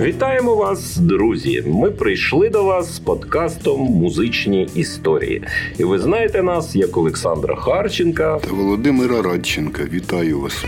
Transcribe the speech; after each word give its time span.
Вітаємо 0.00 0.54
вас, 0.54 0.96
друзі! 0.96 1.64
Ми 1.66 1.90
прийшли 1.90 2.48
до 2.48 2.64
вас 2.64 2.94
з 2.94 2.98
подкастом 2.98 3.80
Музичні 3.80 4.68
історії. 4.74 5.42
І 5.78 5.84
ви 5.84 5.98
знаєте 5.98 6.42
нас 6.42 6.76
як 6.76 6.96
Олександра 6.96 7.56
Харченка 7.56 8.38
та 8.38 8.52
Володимира 8.52 9.22
Радченка. 9.22 9.82
Вітаю 9.92 10.40
вас. 10.40 10.64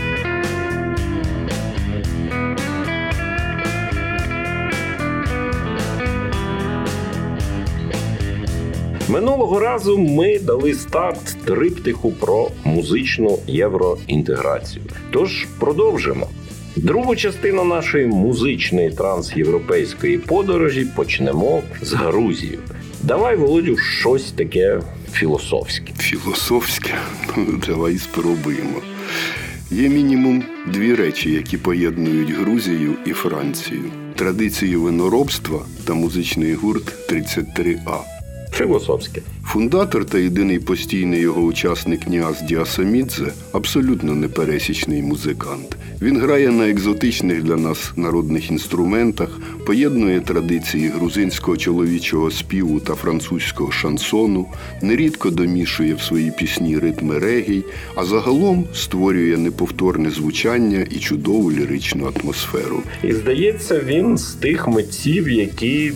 Минулого 9.09 9.59
разу 9.59 9.97
ми 9.97 10.39
дали 10.39 10.73
старт 10.73 11.37
триптиху 11.45 12.11
про 12.11 12.47
музичну 12.63 13.39
євроінтеграцію. 13.47 14.85
Тож 15.11 15.47
продовжимо. 15.59 16.27
Другу 16.75 17.15
частину 17.15 17.63
нашої 17.63 18.05
музичної 18.05 18.91
трансєвропейської 18.91 20.17
подорожі 20.17 20.85
почнемо 20.95 21.61
з 21.81 21.93
Грузії. 21.93 22.59
Давай, 23.03 23.35
Володю, 23.35 23.77
щось 23.77 24.31
таке 24.31 24.81
філософське. 25.11 25.93
Філософське? 25.97 26.93
Ну, 27.37 27.61
давай 27.67 27.97
спробуємо. 27.97 28.81
Є 29.71 29.89
мінімум 29.89 30.43
дві 30.67 30.95
речі, 30.95 31.31
які 31.31 31.57
поєднують 31.57 32.31
Грузію 32.31 32.93
і 33.05 33.11
Францію: 33.11 33.83
традицію 34.15 34.81
виноробства 34.81 35.59
та 35.85 35.93
музичний 35.93 36.53
гурт 36.53 37.11
33А. 37.11 37.97
Філософське. 38.53 39.21
Фундатор 39.45 40.05
та 40.05 40.17
єдиний 40.17 40.59
постійний 40.59 41.19
його 41.19 41.41
учасник 41.41 42.07
Ніас 42.07 42.41
Діасамідзе 42.41 43.33
абсолютно 43.51 44.15
непересічний 44.15 45.01
музикант. 45.01 45.77
Він 46.01 46.19
грає 46.19 46.51
на 46.51 46.69
екзотичних 46.69 47.43
для 47.43 47.55
нас 47.55 47.93
народних 47.95 48.51
інструментах, 48.51 49.39
поєднує 49.65 50.19
традиції 50.19 50.87
грузинського 50.87 51.57
чоловічого 51.57 52.31
співу 52.31 52.79
та 52.79 52.95
французького 52.95 53.71
шансону, 53.71 54.47
нерідко 54.81 55.29
домішує 55.29 55.93
в 55.93 56.01
свої 56.01 56.31
пісні 56.31 56.79
ритми 56.79 57.19
регій, 57.19 57.63
а 57.95 58.05
загалом 58.05 58.65
створює 58.73 59.37
неповторне 59.37 60.09
звучання 60.09 60.85
і 60.91 60.99
чудову 60.99 61.51
ліричну 61.51 62.11
атмосферу. 62.15 62.83
І 63.03 63.13
здається, 63.13 63.81
він 63.85 64.17
з 64.17 64.33
тих 64.33 64.67
митців, 64.67 65.29
які 65.29 65.93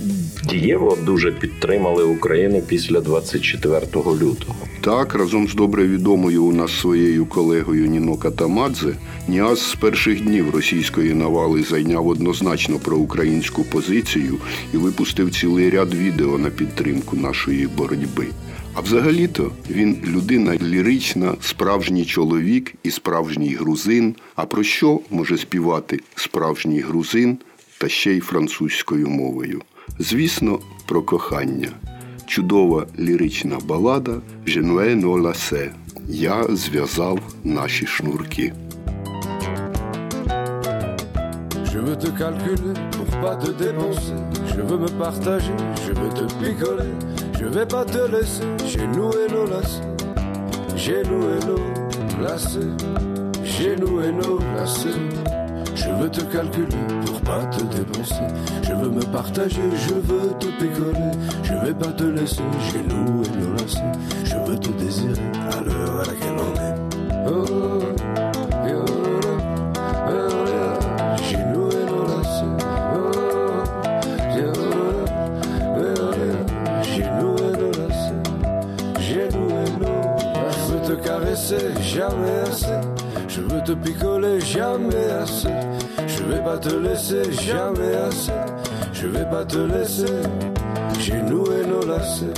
дієво 0.49 0.97
дуже 1.05 1.31
підтримали 1.31 2.03
Україну 2.03 2.61
після 2.67 3.01
24 3.01 3.81
лютого. 3.95 4.55
Так, 4.85 5.15
разом 5.15 5.47
з 5.47 5.53
добре 5.53 5.87
відомою 5.87 6.43
у 6.43 6.53
нас 6.53 6.79
своєю 6.79 7.25
колегою 7.25 7.85
Ніно 7.85 8.17
Катамадзе, 8.17 8.95
Ніас 9.27 9.61
з 9.61 9.75
перших 9.75 10.21
днів 10.21 10.49
російської 10.55 11.13
навали 11.13 11.63
зайняв 11.63 12.07
однозначно 12.07 12.79
проукраїнську 12.79 13.63
позицію 13.63 14.37
і 14.73 14.77
випустив 14.77 15.35
цілий 15.35 15.69
ряд 15.69 15.93
відео 15.93 16.37
на 16.37 16.49
підтримку 16.49 17.15
нашої 17.15 17.67
боротьби. 17.67 18.27
А 18.73 18.81
взагалі-то 18.81 19.51
він 19.69 19.97
людина 20.07 20.57
лірична, 20.57 21.35
справжній 21.41 22.05
чоловік 22.05 22.73
і 22.83 22.91
справжній 22.91 23.55
грузин. 23.55 24.15
А 24.35 24.45
про 24.45 24.63
що 24.63 24.99
може 25.09 25.37
співати 25.37 25.99
справжній 26.15 26.79
грузин 26.79 27.37
та 27.77 27.89
ще 27.89 28.11
й 28.11 28.19
французькою 28.19 29.09
мовою? 29.09 29.61
Звісно, 29.99 30.59
про 30.85 31.01
кохання. 31.01 31.69
Чудова 32.25 32.85
лірична 32.99 33.57
балада 33.65 34.21
«Женуе 34.47 34.95
но 34.95 35.11
ласе» 35.11 35.71
Я 36.07 36.43
зв'язав 36.49 37.19
наші 37.43 37.85
шнурки. 37.85 38.53
Je 41.71 41.79
veux 41.85 41.97
te 42.03 42.09
calculer 42.21 42.73
pour 42.95 43.09
pas 43.23 43.35
te 43.43 43.51
dépenser. 43.63 44.19
Je 44.53 44.61
veux 44.67 44.79
me 44.85 44.91
partager, 45.03 45.55
je 45.85 45.91
veux 45.99 46.11
te 46.19 46.25
picoler. 46.39 46.93
Je 47.39 47.45
vais 47.55 47.67
pas 47.75 47.85
te 47.93 48.01
laisser, 48.13 48.47
j'ai 48.71 48.87
noué 48.97 49.23
nos 49.35 49.45
lacets. 49.53 49.83
J'ai 50.83 51.01
noué 51.11 51.35
nos 51.49 51.65
lacets. 52.23 52.75
J'ai 53.43 53.75
noué 53.83 54.07
nos 54.21 54.37
lacets. 54.55 55.34
Je 55.97 56.03
veux 56.03 56.09
te 56.09 56.21
calculer 56.21 56.67
pour 57.05 57.21
pas 57.21 57.45
te 57.45 57.63
dépenser. 57.63 58.27
Je 58.63 58.73
veux 58.73 58.89
me 58.89 59.01
partager, 59.01 59.61
je 59.87 59.93
veux 59.93 60.33
te 60.39 60.47
picoler. 60.47 61.11
Je 61.43 61.53
vais 61.53 61.73
pas 61.73 61.91
te 61.93 62.03
laisser, 62.03 62.43
j'ai 62.69 62.83
noué 62.83 63.25
nos 63.39 63.53
lacets. 63.53 63.79
Je 64.25 64.35
veux 64.35 64.59
te 64.59 64.69
désirer 64.71 65.31
à 65.51 65.61
l'heure 65.61 66.01
à 66.01 66.03
laquelle 66.03 66.35
on 66.37 66.53
est. 66.59 66.75
Oh, 67.27 67.79
lacets. 77.87 78.21
J'ai 78.99 79.29
noué 79.29 79.63
nos 79.79 79.95
Je 80.51 80.73
veux 80.73 80.81
te 80.81 80.93
caresser, 81.01 81.65
jamais 81.81 82.39
assez. 82.49 82.81
Je 83.29 83.41
veux 83.41 83.63
te 83.63 83.71
picoler, 83.71 84.39
jamais 84.41 85.09
assez. 85.21 85.64
Je 86.25 86.31
vais 86.31 86.43
pas 86.43 86.57
te 86.57 86.75
laisser, 86.75 87.31
jamais 87.33 87.95
assez. 88.07 88.31
Je 88.93 89.07
vais 89.07 89.25
pas 89.29 89.45
te 89.45 89.57
laisser. 89.57 90.23
J'ai 90.99 91.21
noué 91.21 91.65
nos 91.67 91.85
lacets. 91.85 92.33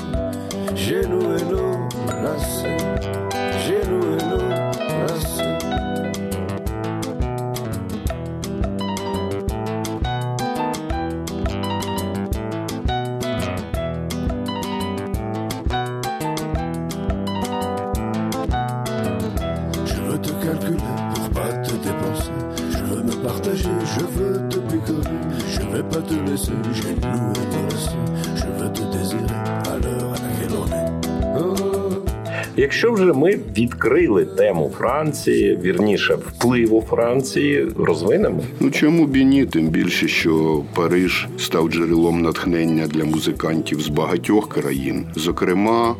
J'ai 0.76 1.08
noué 1.08 1.42
nos 1.50 1.67
Якщо 32.60 32.92
вже 32.92 33.14
ми 33.14 33.40
відкрили 33.58 34.26
тему 34.26 34.72
Франції, 34.78 35.60
вірніше 35.64 36.16
впливу 36.16 36.86
Франції, 36.90 37.68
розвинемо. 37.78 38.44
Ну 38.60 38.72
чому 38.72 39.06
б 39.06 39.16
і 39.16 39.26
ні? 39.26 39.46
Тим 39.46 39.68
більше, 39.68 40.08
що 40.08 40.64
Париж 40.76 41.28
став 41.38 41.70
джерелом 41.70 42.22
натхнення 42.22 42.88
для 42.88 43.06
музикантів 43.06 43.82
з 43.82 43.88
багатьох 43.88 44.50
країн, 44.50 45.06
зокрема 45.16 45.96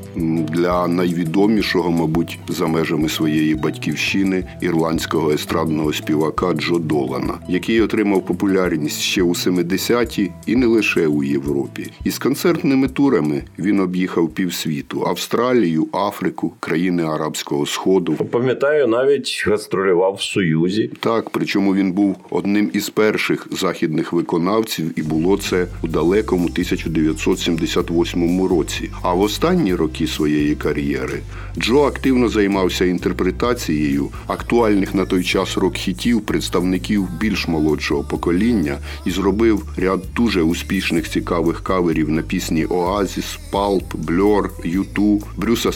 для 0.54 0.88
найвідомішого, 0.88 1.92
мабуть, 1.92 2.40
за 2.50 2.68
межами 2.68 3.10
своєї 3.10 3.56
батьківщини 3.56 4.44
ірландського 4.62 5.32
естрадного 5.32 5.94
співака 5.94 6.54
Джо 6.54 6.80
Долана, 6.80 7.34
який 7.50 7.82
отримав 7.82 8.26
популярність 8.26 9.00
ще 9.00 9.24
у 9.24 9.30
70-ті 9.30 10.32
і 10.46 10.56
не 10.56 10.66
лише 10.66 11.08
у 11.08 11.24
Європі. 11.24 11.92
Із 12.04 12.20
концертними 12.20 12.88
турами 12.88 13.44
він 13.60 13.80
об'їхав 13.80 14.30
півсвіту 14.30 15.04
Австралію, 15.08 15.88
Африку, 15.94 16.47
країни 16.60 17.04
Арабського 17.04 17.66
Сходу. 17.66 18.14
Пам'ятаю, 18.14 18.88
навіть 18.88 19.44
гастролював 19.48 20.14
в 20.14 20.22
Союзі. 20.22 20.92
Так, 21.00 21.30
причому 21.30 21.76
він 21.76 21.92
був 21.92 22.16
одним 22.30 22.72
із 22.74 22.90
перших 22.90 23.48
західних 23.52 24.14
виконавців, 24.14 25.00
і 25.00 25.02
було 25.02 25.38
це 25.38 25.68
у 25.84 25.88
далекому 25.88 26.44
1978 26.44 28.46
році. 28.46 28.90
А 29.02 29.14
в 29.14 29.22
останні 29.22 29.76
роки 29.76 30.08
своєї 30.08 30.56
кар'єри 30.56 31.20
Джо 31.58 31.84
активно 31.84 32.30
займався 32.30 32.86
інтерпретацією 32.86 34.10
актуальних 34.28 34.96
на 34.96 35.06
той 35.06 35.24
час 35.24 35.58
рок-хітів 35.58 36.22
представників 36.22 37.08
більш 37.20 37.48
молодшого 37.48 38.04
покоління 38.04 38.78
і 39.06 39.12
зробив 39.12 39.64
ряд 39.78 40.00
дуже 40.16 40.42
успішних 40.42 41.10
цікавих 41.10 41.64
каверів 41.64 42.10
на 42.10 42.22
пісні 42.22 42.66
Оазіс, 42.70 43.40
Палп, 43.52 43.96
Бльор, 43.96 44.52
Юту, 44.64 45.22
Брюса 45.38 45.72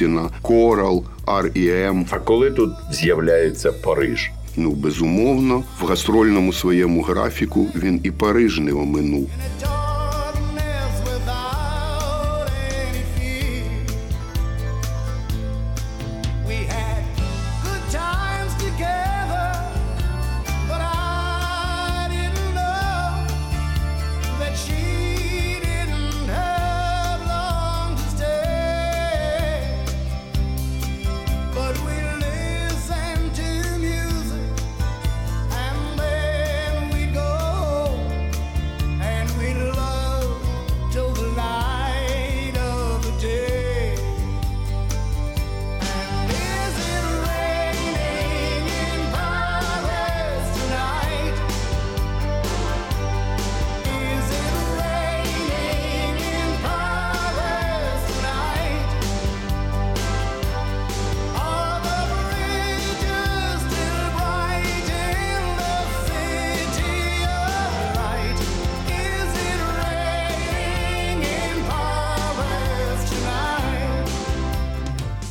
Спрінгстіна, 0.00 0.30
Корал, 0.42 1.04
R.E.M. 1.26 2.06
А 2.10 2.18
коли 2.18 2.50
тут 2.50 2.70
з'являється 2.90 3.72
Париж? 3.72 4.30
Ну, 4.56 4.70
безумовно, 4.70 5.62
в 5.80 5.86
гастрольному 5.86 6.52
своєму 6.52 7.02
графіку 7.02 7.66
він 7.76 8.00
і 8.02 8.10
Париж 8.10 8.58
не 8.58 8.72
оминув. 8.72 9.30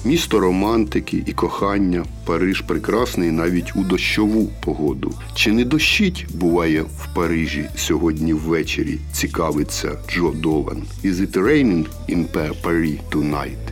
Місто 0.10 0.40
романтики 0.40 1.24
і 1.26 1.34
кохання. 1.34 2.06
Париж 2.26 2.62
прекрасний 2.62 3.32
навіть 3.32 3.76
у 3.76 3.84
дощову 3.84 4.50
погоду. 4.66 5.14
Чи 5.36 5.52
не 5.52 5.66
дощить 5.66 6.26
буває 6.34 6.82
в 6.82 7.16
Парижі 7.16 7.70
сьогодні 7.76 8.34
ввечері? 8.34 9.00
Цікавиться 9.12 9.98
Джо 10.10 10.32
Долан. 10.36 10.84
Is 11.04 11.14
it 11.14 11.32
raining 11.32 11.86
in 12.10 12.26
Paris 12.32 12.98
tonight? 13.12 13.69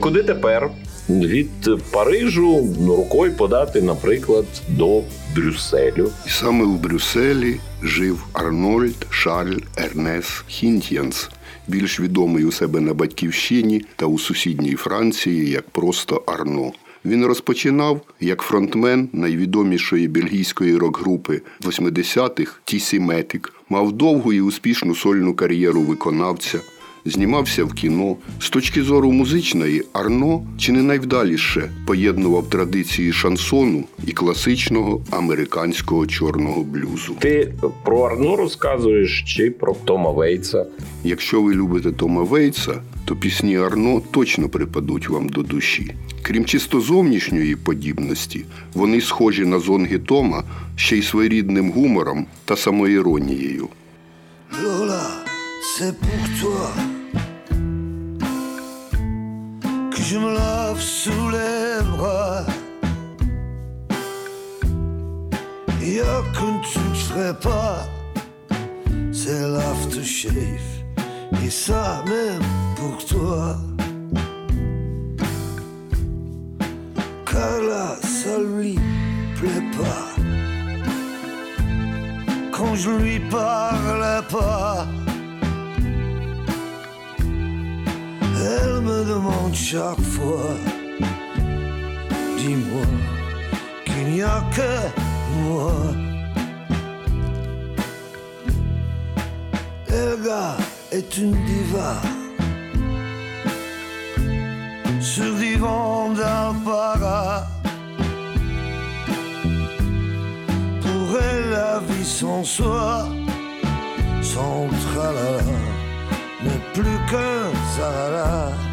Куди 0.00 0.22
тепер? 0.22 0.70
Від 1.08 1.48
Парижу 1.92 2.68
рукою 2.86 3.32
подати, 3.32 3.82
наприклад, 3.82 4.44
до 4.68 5.02
Брюсселю. 5.36 6.10
І 6.26 6.30
саме 6.30 6.64
у 6.64 6.76
Брюсселі 6.76 7.60
жив 7.82 8.24
Арнольд 8.32 9.06
Шарль 9.10 9.58
Ернес 9.76 10.44
Хінтьянс, 10.48 11.30
більш 11.68 12.00
відомий 12.00 12.44
у 12.44 12.52
себе 12.52 12.80
на 12.80 12.94
батьківщині 12.94 13.84
та 13.96 14.06
у 14.06 14.18
сусідній 14.18 14.74
Франції 14.74 15.50
як 15.50 15.70
просто 15.70 16.22
Арно. 16.26 16.72
Він 17.04 17.26
розпочинав 17.26 18.00
як 18.20 18.42
фронтмен 18.42 19.08
найвідомішої 19.12 20.08
бельгійської 20.08 20.76
рок-групи 20.76 21.40
80-х 21.60 22.52
Тісі 22.64 23.00
Метик, 23.00 23.52
мав 23.68 23.92
довгу 23.92 24.32
і 24.32 24.40
успішну 24.40 24.94
сольну 24.94 25.34
кар'єру 25.34 25.80
виконавця, 25.80 26.60
знімався 27.04 27.64
в 27.64 27.72
кіно. 27.72 28.16
З 28.40 28.50
точки 28.50 28.82
зору 28.82 29.12
музичної, 29.12 29.82
Арно 29.92 30.46
чи 30.58 30.72
не 30.72 30.82
найвдаліше 30.82 31.70
поєднував 31.86 32.50
традиції 32.50 33.12
шансону 33.12 33.84
і 34.06 34.12
класичного 34.12 35.02
американського 35.10 36.06
чорного 36.06 36.62
блюзу. 36.62 37.16
Ти 37.18 37.52
про 37.84 38.00
Арно 38.00 38.36
розказуєш 38.36 39.24
чи 39.26 39.50
про 39.50 39.76
Тома 39.84 40.10
Вейтса? 40.10 40.66
Якщо 41.04 41.42
ви 41.42 41.54
любите 41.54 41.92
Тома 41.92 42.22
Вейтса, 42.22 42.82
то 43.04 43.16
пісні 43.16 43.58
Арно 43.58 44.02
точно 44.10 44.48
припадуть 44.48 45.08
вам 45.08 45.28
до 45.28 45.42
душі. 45.42 45.94
Крім 46.22 46.44
чисто 46.44 46.80
зовнішньої 46.80 47.56
подібності, 47.56 48.44
вони 48.74 49.00
схожі 49.00 49.44
на 49.44 49.58
зонги 49.58 49.98
Тома 49.98 50.44
ще 50.76 50.96
й 50.96 51.02
своєрідним 51.02 51.72
гумором 51.72 52.26
та 52.44 52.56
самоіронією. 52.56 53.68
Lola, 54.62 55.31
c'est 55.62 55.96
pour 55.96 56.24
toi 56.40 56.70
que 59.90 60.02
je 60.02 60.18
me 60.18 60.34
lave 60.34 60.80
sous 60.80 61.30
les 61.30 61.82
bras. 61.96 62.44
Y 65.80 66.00
a 66.00 66.22
qu'un 66.34 66.58
truc 66.60 66.94
je 66.94 67.04
ferai 67.04 67.34
pas, 67.34 67.86
c'est 69.12 69.46
l'aftershave. 69.48 70.68
Et 71.44 71.50
ça 71.50 72.02
même 72.06 72.42
chaque 89.72 90.02
fois, 90.02 90.50
dis-moi 92.36 92.84
qu'il 93.86 94.06
n'y 94.12 94.22
a 94.22 94.42
que 94.54 94.72
moi. 95.44 95.72
Elga 99.88 100.58
est 100.90 101.16
une 101.16 101.32
diva 101.46 101.94
sur 105.00 105.32
divan 105.36 106.10
d'Alpara. 106.18 107.46
Pour 110.82 111.18
elle, 111.18 111.50
la 111.50 111.80
vie 111.88 112.04
sans 112.04 112.44
soi, 112.44 113.08
sans 114.20 114.68
tralala, 114.84 115.44
n'est 116.44 116.64
plus 116.74 116.98
qu'un 117.08 117.44
zarara. 117.74 118.71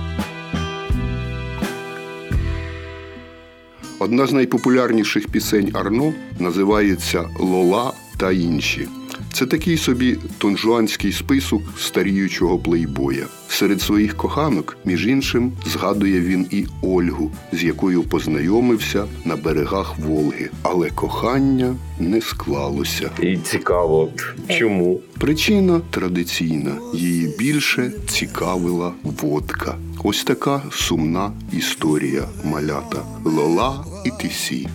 Одна 4.00 4.28
з 4.28 4.34
найпопулярніших 4.34 5.28
пісень 5.28 5.72
Арно 5.74 6.14
називається 6.40 7.30
Лола 7.40 7.94
та 8.18 8.32
інші. 8.32 8.88
Це 9.34 9.46
такий 9.46 9.78
собі 9.78 10.18
тонжуанський 10.38 11.12
список 11.12 11.62
старіючого 11.80 12.60
плейбоя. 12.60 13.26
Серед 13.50 13.82
своїх 13.82 14.18
коханок, 14.18 14.78
між 14.86 15.08
іншим, 15.08 15.52
згадує 15.66 16.22
він 16.22 16.48
і 16.52 16.66
Ольгу, 16.82 17.32
з 17.54 17.64
якою 17.64 18.04
познайомився 18.04 19.06
на 19.26 19.36
берегах 19.36 20.00
Волги. 20.00 20.50
Але 20.64 20.90
кохання 20.90 21.76
не 22.00 22.22
склалося. 22.22 23.12
І 23.22 23.38
цікаво, 23.38 24.10
чому? 24.48 25.00
Причина 25.20 25.82
традиційна. 25.90 26.72
Її 26.94 27.36
більше 27.40 27.92
цікавила 28.08 28.94
водка. 29.04 29.76
Ось 30.04 30.24
така 30.24 30.62
сумна 30.72 31.32
історія 31.52 32.24
малята 32.44 33.04
Лола 33.26 33.86
і 34.06 34.12
Тісі. 34.22 34.70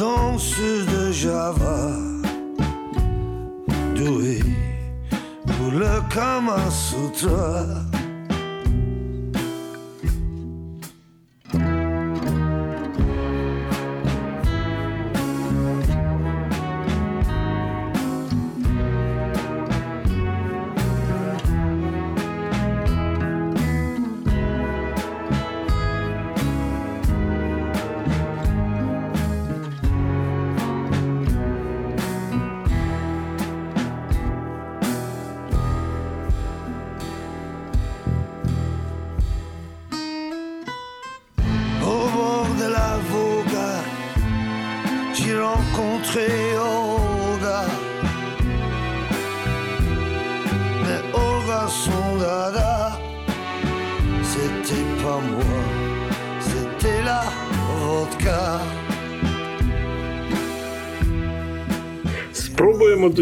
danseuse 0.00 0.86
de 0.86 1.12
Java, 1.12 1.80
douée 3.94 4.42
pour 5.46 5.72
le 5.82 5.94
Kama 6.14 6.70
Sutra. 6.70 7.89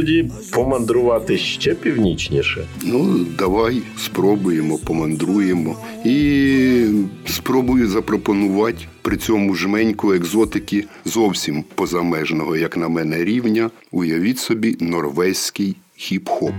Тоді 0.09 0.31
помандрувати 0.53 1.39
ще 1.39 1.75
північніше. 1.75 2.67
Ну, 2.85 3.27
давай 3.39 3.83
спробуємо, 3.99 4.79
помандруємо. 4.79 5.77
І 6.05 6.85
спробую 7.27 7.89
запропонувати 7.89 8.79
при 9.03 9.17
цьому 9.17 9.55
жменьку 9.55 10.13
екзотики 10.13 10.85
зовсім 11.05 11.65
позамежного, 11.75 12.57
як 12.57 12.77
на 12.77 12.89
мене, 12.89 13.25
рівня. 13.25 13.71
Уявіть 13.91 14.39
собі 14.39 14.77
норвезький 14.81 15.77
хіп-хоп. 15.99 16.55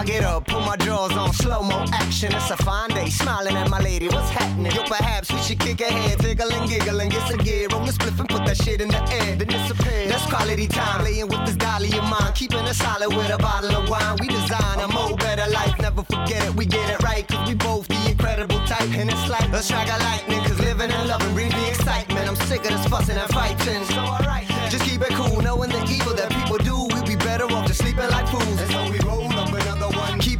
I 0.00 0.04
get 0.04 0.24
up, 0.24 0.46
put 0.46 0.64
my 0.64 0.76
drawers 0.76 1.12
on 1.12 1.30
slow 1.34 1.62
mo 1.62 1.84
action. 1.92 2.32
It's 2.32 2.50
a 2.50 2.56
fine 2.56 2.88
day, 2.88 3.10
smiling 3.10 3.54
at 3.54 3.68
my 3.68 3.80
lady. 3.80 4.08
What's 4.08 4.30
happening? 4.30 4.72
Yo, 4.72 4.82
perhaps 4.84 5.30
we 5.30 5.38
should 5.40 5.58
kick 5.58 5.82
a 5.82 5.92
head, 5.92 6.18
tickle 6.20 6.50
and 6.50 6.66
giggle 6.70 6.98
and 7.00 7.10
get 7.12 7.28
some 7.28 7.36
gear. 7.40 7.68
Roll 7.70 7.84
the 7.84 7.92
spliff 7.92 8.18
and 8.18 8.26
put 8.26 8.46
that 8.46 8.56
shit 8.56 8.80
in 8.80 8.88
the 8.88 9.02
air. 9.12 9.36
Then 9.36 9.48
disappear. 9.48 10.08
That's 10.08 10.24
quality 10.24 10.68
time, 10.68 11.04
laying 11.04 11.28
with 11.28 11.44
this 11.44 11.56
dolly 11.56 11.92
of 11.98 12.04
mine. 12.04 12.32
Keeping 12.32 12.64
it 12.64 12.76
solid 12.76 13.10
with 13.14 13.28
a 13.28 13.36
bottle 13.36 13.76
of 13.76 13.90
wine. 13.90 14.16
We 14.20 14.28
design 14.28 14.80
a 14.80 14.88
more 14.88 15.18
better 15.18 15.50
life, 15.50 15.78
never 15.78 16.02
forget 16.02 16.48
it. 16.48 16.54
We 16.54 16.64
get 16.64 16.88
it 16.88 17.02
right, 17.02 17.28
cause 17.28 17.46
we 17.46 17.54
both 17.56 17.86
the 17.86 18.00
incredible 18.10 18.60
type. 18.64 18.88
And 18.96 19.10
it's 19.10 19.28
like 19.28 19.52
a 19.52 19.62
strike 19.62 19.92
of 19.92 20.00
lightning, 20.00 20.40
cause 20.44 20.60
living 20.60 20.90
and 20.90 21.08
loving 21.08 21.34
brings 21.34 21.52
the 21.52 21.68
excitement. 21.68 22.26
I'm 22.26 22.36
sick 22.48 22.64
of 22.64 22.70
this 22.70 22.86
fussing 22.86 23.18
and 23.18 23.30
fighting. 23.34 23.84
So 23.84 24.00
alright, 24.00 24.29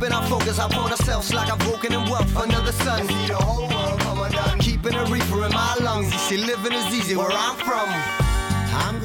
Keeping 0.01 0.17
our 0.17 0.27
focus 0.29 0.59
upon 0.59 0.91
ourselves 0.93 1.31
like 1.35 1.53
I've 1.53 1.67
woken 1.67 1.93
in 1.93 2.03
wealth. 2.09 2.35
Another 2.35 2.73
sun. 2.73 3.07
See 3.07 3.27
the 3.27 3.35
whole 3.35 3.69
world 3.69 4.01
come 4.01 4.21
undone. 4.23 4.59
Keeping 4.59 4.95
a 4.95 5.05
reefer 5.05 5.45
in 5.45 5.53
my 5.53 5.75
lungs. 5.85 6.15
See, 6.27 6.39
living 6.39 6.73
is 6.73 6.87
easy 6.99 7.17
where 7.17 7.31
I'm 7.31 7.57
from. 7.57 7.89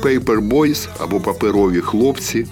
Paper 0.02 0.42
Boys 0.42 0.88
або 1.00 1.20
паперові 1.20 1.82
хлопці, 1.82 2.46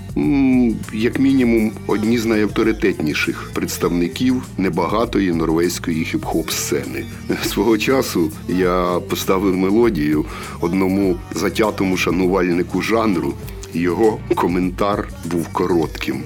як 0.94 1.20
мінімум, 1.20 1.72
одні 1.88 2.18
з 2.18 2.26
найавторитетніших 2.26 3.52
представників 3.54 4.44
небагатої 4.58 5.34
норвезької 5.34 6.06
хіп-хоп 6.06 6.52
сцени. 6.52 7.06
Свого 7.46 7.78
часу 7.78 8.32
я 8.48 9.00
поставив 9.10 9.56
мелодію 9.58 10.26
одному 10.62 11.16
затятому 11.32 11.98
шанувальнику 11.98 12.82
жанру. 12.82 13.34
Його 13.74 14.20
коментар 14.36 15.08
був 15.26 15.48
коротким. 15.48 16.24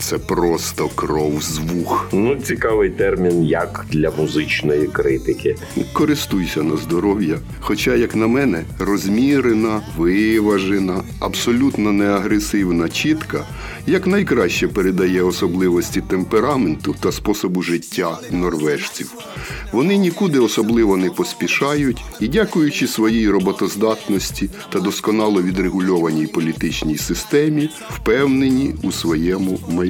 Це 0.00 0.18
просто 0.18 0.88
кров 0.88 1.42
з 1.42 1.58
вух. 1.58 2.08
Ну, 2.12 2.36
цікавий 2.36 2.90
термін 2.90 3.44
як 3.44 3.86
для 3.90 4.10
музичної 4.10 4.86
критики. 4.86 5.56
Користуйся 5.92 6.62
на 6.62 6.76
здоров'я. 6.76 7.38
Хоча, 7.60 7.94
як 7.94 8.16
на 8.16 8.26
мене, 8.26 8.64
розмірена, 8.78 9.80
виважена, 9.96 11.02
абсолютно 11.20 11.92
неагресивна 11.92 12.88
чітка 12.88 13.46
як 13.86 14.06
найкраще 14.06 14.68
передає 14.68 15.22
особливості 15.22 16.00
темпераменту 16.00 16.94
та 17.00 17.12
способу 17.12 17.62
життя 17.62 18.18
норвежців. 18.30 19.12
Вони 19.72 19.96
нікуди 19.96 20.38
особливо 20.38 20.96
не 20.96 21.10
поспішають 21.10 22.02
і, 22.20 22.28
дякуючи 22.28 22.86
своїй 22.86 23.28
роботоздатності 23.28 24.50
та 24.72 24.80
досконало 24.80 25.42
відрегульованій 25.42 26.26
політичній 26.26 26.98
системі, 26.98 27.70
впевнені 27.90 28.74
у 28.82 28.92
своєму 28.92 29.58
майбутньому. 29.68 29.89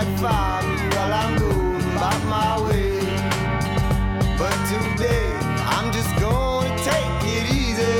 might 0.00 0.10
find 0.18 0.66
me 0.68 0.76
while 0.96 1.12
I'm 1.12 1.38
going 1.38 1.82
about 1.96 2.22
my 2.26 2.52
way. 2.68 3.00
But 4.38 4.56
today, 4.72 5.26
I'm 5.74 5.92
just 5.92 6.12
gonna 6.20 6.70
take 6.90 7.20
it 7.36 7.44
easy. 7.60 7.98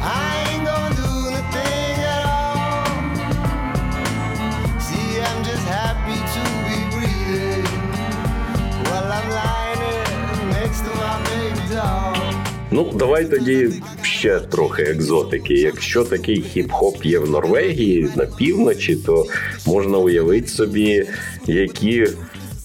I 0.00 0.28
ain't 0.48 0.64
gonna 0.70 0.94
do 1.02 1.10
nothing 1.36 1.94
at 2.14 2.22
all. 2.36 2.90
See, 4.86 5.20
I'm 5.28 5.40
just 5.44 5.64
happy 5.78 6.18
to 6.34 6.42
be 6.66 6.78
breathing 6.94 7.66
while 8.88 9.08
I'm 9.18 9.28
lying 9.40 9.80
here 9.88 10.10
next 10.56 10.80
to 10.86 10.90
my 11.02 11.14
baby 11.28 11.62
doll. 11.74 12.16
Ну, 12.72 12.82
давай 13.02 13.24
тоді 13.32 13.56
ще 14.25 14.39
трохи 14.39 14.81
екзотики. 14.81 15.53
Якщо 15.53 16.03
такий 16.03 16.43
хіп-хоп 16.55 17.07
є 17.07 17.19
в 17.19 17.29
Норвегії 17.29 18.07
на 18.15 18.25
півночі, 18.25 18.95
то 18.95 19.25
можна 19.67 19.97
уявити 19.97 20.47
собі, 20.47 21.05
які 21.47 22.07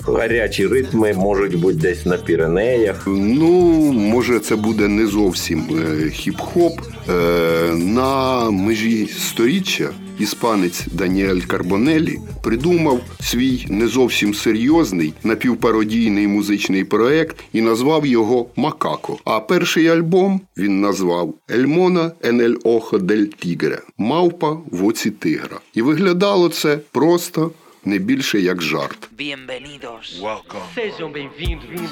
гарячі 0.07 0.67
ритми 0.67 1.13
можуть 1.13 1.59
бути 1.59 1.79
десь 1.79 2.07
на 2.07 2.17
Піренеях. 2.17 3.05
Ну, 3.07 3.53
може, 3.93 4.39
це 4.39 4.57
буде 4.57 4.89
не 4.89 5.07
зовсім 5.07 5.65
е, 5.71 6.05
хіп-хоп. 6.05 6.73
Е, 7.09 7.75
на 7.75 8.51
межі 8.51 9.07
сторіччя 9.07 9.89
іспанець 10.21 10.87
Даніель 10.93 11.41
Карбонелі 11.41 12.19
придумав 12.43 13.01
свій 13.21 13.67
не 13.69 13.87
зовсім 13.87 14.35
серйозний 14.35 15.15
напівпародійний 15.25 16.27
музичний 16.27 16.85
проект 16.85 17.37
і 17.53 17.61
назвав 17.61 18.07
його 18.07 18.47
Макако. 18.57 19.19
А 19.25 19.41
перший 19.41 19.89
альбом 19.89 20.41
він 20.57 20.81
назвав 20.81 21.35
Ельмона 21.51 22.13
Енель 22.23 22.55
Охо 22.65 22.99
дель 22.99 23.27
Тігре 23.27 23.83
Мавпа 23.99 24.51
в 24.71 24.87
оці 24.87 25.11
тигра. 25.11 25.61
І 25.75 25.83
виглядало 25.83 26.49
це 26.49 26.79
просто 26.93 27.51
не 27.85 27.99
більше 27.99 28.41
як 28.41 28.63
жарт. 28.63 29.09
Sejam 30.77 31.11
bem-vindos. 31.17 31.89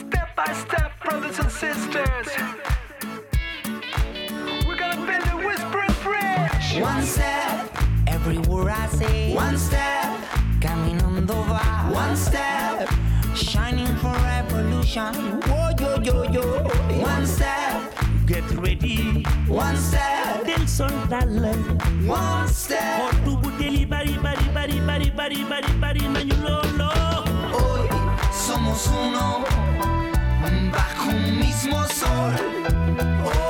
Step 0.00 0.28
by 0.38 0.50
step, 0.62 0.90
brothers 1.02 1.38
and 1.44 1.52
sisters. 1.62 2.28
Bridge. 6.72 6.82
One 6.82 7.02
step, 7.02 7.78
every 8.06 8.38
word 8.38 8.68
I 8.68 8.86
say. 8.88 9.34
One 9.34 9.58
step, 9.58 10.18
caminando 10.60 11.44
va. 11.46 11.90
One 11.92 12.16
step, 12.16 12.88
shining 13.34 13.94
for 13.96 14.12
revolution. 14.12 15.14
Whoa, 15.42 15.70
yo, 15.78 16.00
yo, 16.02 16.24
yo. 16.30 16.42
One 17.02 17.26
step, 17.26 17.92
Get 18.26 18.44
ready. 18.58 19.24
one 19.48 19.76
step, 19.76 20.44
Del 20.46 21.06
dale. 21.08 21.52
one 22.06 22.48
step. 22.48 23.00
or 23.02 23.10
Tubu 23.24 23.50
deli 23.58 23.84
bari 23.84 24.16
bari 24.22 24.46
bari 24.54 24.80
bari 24.80 25.10
bari 25.10 25.44
bari 25.44 25.72
bari 25.80 26.00
nanyulolo. 26.00 26.90
Hoy 27.52 27.88
somos 28.32 28.86
uno 28.86 29.44
bajo 30.72 31.08
un 31.10 31.38
mismo 31.40 31.82
sol. 31.88 32.34
Oh, 33.24 33.49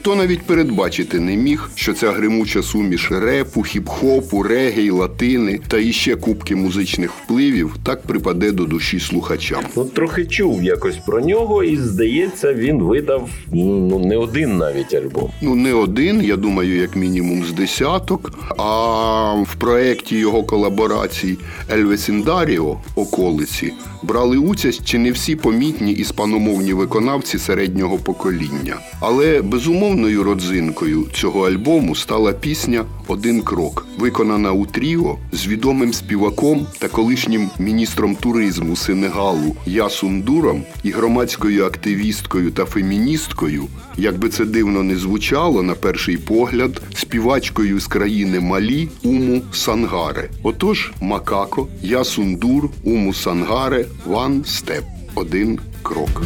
Ніхто 0.00 0.16
навіть 0.16 0.42
передбачити 0.42 1.20
не 1.20 1.36
міг, 1.36 1.70
що 1.74 1.92
ця 1.92 2.10
гримуча 2.10 2.62
суміш 2.62 3.10
репу, 3.10 3.60
хіп-хопу, 3.60 4.42
регей, 4.42 4.90
латини 4.90 5.60
та 5.68 5.78
іще 5.78 6.16
кубки 6.16 6.56
музичних 6.56 7.10
впливів 7.10 7.76
так 7.84 8.02
припаде 8.02 8.52
до 8.52 8.64
душі 8.64 9.00
слухачам. 9.00 9.64
Ну, 9.76 9.84
трохи 9.84 10.26
чув 10.26 10.64
якось 10.64 10.96
про 10.96 11.20
нього, 11.20 11.64
і 11.64 11.76
здається, 11.76 12.52
він 12.54 12.82
видав 12.82 13.28
ну 13.52 13.98
не 13.98 14.16
один 14.16 14.58
навіть 14.58 14.94
альбом. 14.94 15.30
Ну, 15.42 15.54
не 15.54 15.72
один, 15.74 16.22
я 16.24 16.36
думаю, 16.36 16.76
як 16.76 16.96
мінімум 16.96 17.44
з 17.44 17.52
десяток. 17.52 18.32
А 18.56 19.32
в 19.34 19.54
проєкті 19.54 20.16
його 20.16 20.42
колаборацій 20.42 21.38
Ельвесіндаріо 21.72 22.76
околиці 22.94 23.72
брали 24.02 24.36
участь 24.36 24.84
чи 24.84 24.98
не 24.98 25.12
всі 25.12 25.36
помітні 25.36 25.92
іспаномовні 25.92 26.72
виконавці 26.72 27.38
середнього 27.38 27.98
покоління. 27.98 28.76
Але 29.00 29.42
безумовною 29.90 30.22
родзинкою 30.22 31.06
цього 31.12 31.48
альбому 31.48 31.94
стала 31.94 32.32
пісня 32.32 32.84
Один 33.08 33.42
крок, 33.42 33.86
виконана 33.98 34.52
у 34.52 34.66
тріо 34.66 35.18
з 35.32 35.46
відомим 35.46 35.92
співаком 35.92 36.66
та 36.78 36.88
колишнім 36.88 37.50
міністром 37.58 38.14
туризму 38.14 38.76
Сенегалу 38.76 39.56
Ясундуром 39.66 40.62
і 40.82 40.90
громадською 40.90 41.64
активісткою 41.66 42.50
та 42.50 42.64
феміністкою, 42.64 43.66
як 43.96 44.18
би 44.18 44.28
це 44.28 44.44
дивно 44.44 44.82
не 44.82 44.96
звучало 44.96 45.62
на 45.62 45.74
перший 45.74 46.16
погляд, 46.16 46.82
співачкою 46.94 47.80
з 47.80 47.86
країни 47.86 48.40
Малі 48.40 48.88
Уму 49.02 49.42
Сангаре. 49.52 50.30
Отож, 50.42 50.92
Макако, 51.00 51.68
Ясундур, 51.82 52.70
Уму 52.84 53.14
Сангаре, 53.14 53.84
One 54.06 54.40
Step– 54.44 54.82
один 55.14 55.60
крок. 55.82 56.22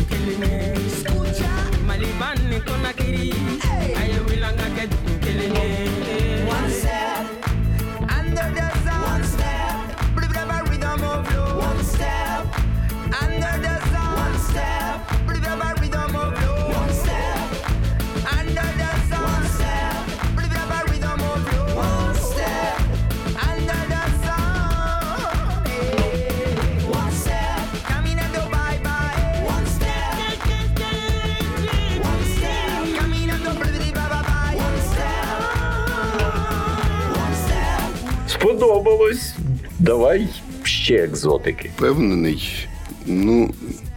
Сподобалось. 38.64 39.34
Давай 39.78 40.28
ще 40.62 40.94
екзотики. 40.94 41.70
Впевнений. 41.76 42.66
Ну, 43.06 43.54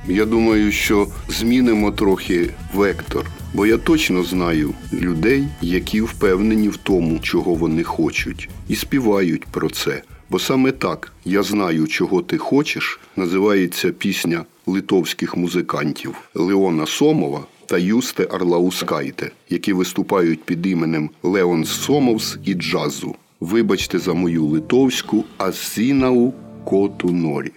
я 0.07 0.25
думаю, 0.25 0.71
що 0.71 1.07
змінимо 1.29 1.91
трохи 1.91 2.49
вектор. 2.73 3.25
Бо 3.53 3.65
я 3.65 3.77
точно 3.77 4.23
знаю 4.23 4.73
людей, 4.93 5.47
які 5.61 6.01
впевнені 6.01 6.69
в 6.69 6.77
тому, 6.77 7.19
чого 7.19 7.53
вони 7.53 7.83
хочуть, 7.83 8.49
і 8.69 8.75
співають 8.75 9.45
про 9.45 9.69
це. 9.69 10.01
Бо 10.29 10.39
саме 10.39 10.71
так 10.71 11.13
я 11.25 11.43
знаю, 11.43 11.87
чого 11.87 12.21
ти 12.21 12.37
хочеш, 12.37 12.99
називається 13.15 13.91
пісня 13.91 14.45
литовських 14.65 15.37
музикантів 15.37 16.15
Леона 16.33 16.85
Сомова 16.85 17.41
та 17.65 17.77
Юсте 17.77 18.27
Арлаускайте, 18.31 19.31
які 19.49 19.73
виступають 19.73 20.43
під 20.43 20.65
іменем 20.65 21.09
Леонс 21.23 21.69
Сомовс 21.69 22.37
і 22.45 22.53
джазу. 22.53 23.15
Вибачте 23.39 23.99
за 23.99 24.13
мою 24.13 24.45
литовську 24.45 25.23
Асінау 25.37 26.33
Коту 26.65 27.09
Норі. 27.09 27.51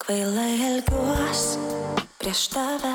Kvailai 0.00 0.54
elgiuos 0.70 1.42
prieš 2.18 2.42
tave. 2.54 2.94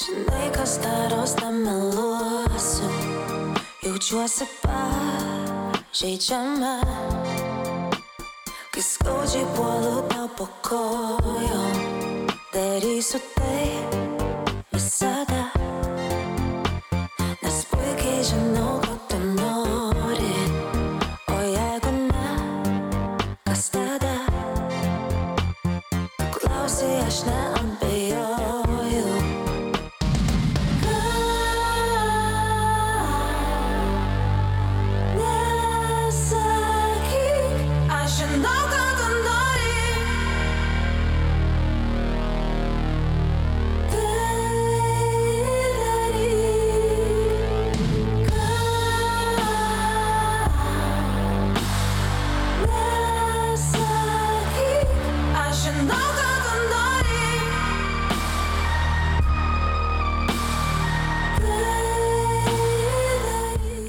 Žinai, 0.00 0.48
kas 0.56 0.72
daros, 0.82 1.32
tam 1.38 1.54
meluosiu. 1.66 2.88
Jaučiuosi 3.84 4.46
pažeidžiama. 4.64 6.74
Kai 8.72 8.84
skaudžiai 8.90 9.46
puolu 9.54 9.96
tau 10.10 10.28
po 10.38 10.46
kojom, 10.66 11.76
darysiu 12.54 13.20
tai 13.36 13.68
visada. 14.72 15.42
decision, 18.24 18.54
no 18.54 18.93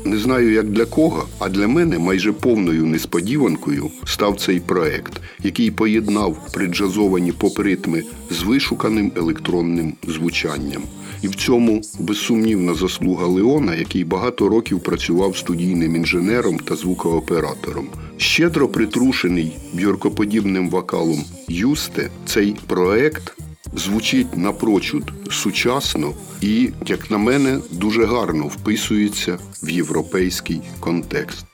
Не 0.05 0.17
знаю, 0.17 0.51
як 0.51 0.69
для 0.69 0.85
кого, 0.85 1.25
а 1.39 1.49
для 1.49 1.67
мене 1.67 1.99
майже 1.99 2.33
повною 2.33 2.85
несподіванкою 2.85 3.91
став 4.05 4.39
цей 4.39 4.59
проект, 4.59 5.13
який 5.43 5.71
поєднав 5.71 6.37
приджазовані 6.53 7.31
поп-ритми 7.31 8.03
з 8.29 8.43
вишуканим 8.43 9.11
електронним 9.15 9.93
звучанням. 10.07 10.83
І 11.21 11.27
в 11.27 11.35
цьому 11.35 11.81
безсумнівна 11.99 12.73
заслуга 12.73 13.27
Леона, 13.27 13.75
який 13.75 14.03
багато 14.03 14.49
років 14.49 14.79
працював 14.79 15.37
студійним 15.37 15.95
інженером 15.95 16.59
та 16.59 16.75
звукооператором. 16.75 17.87
Щедро 18.17 18.67
притрушений 18.67 19.57
бьоркоподібним 19.73 20.69
вокалом 20.69 21.23
Юсте, 21.47 22.09
цей 22.25 22.55
проект 22.67 23.37
звучить 23.77 24.37
напрочуд 24.37 25.13
сучасно 25.31 26.13
і, 26.41 26.69
як 26.85 27.11
на 27.11 27.17
мене, 27.17 27.59
дуже 27.71 28.05
гарно 28.05 28.43
вписується 28.47 29.37
в 29.63 29.69
європейський 29.69 30.61
контекст. 30.79 31.45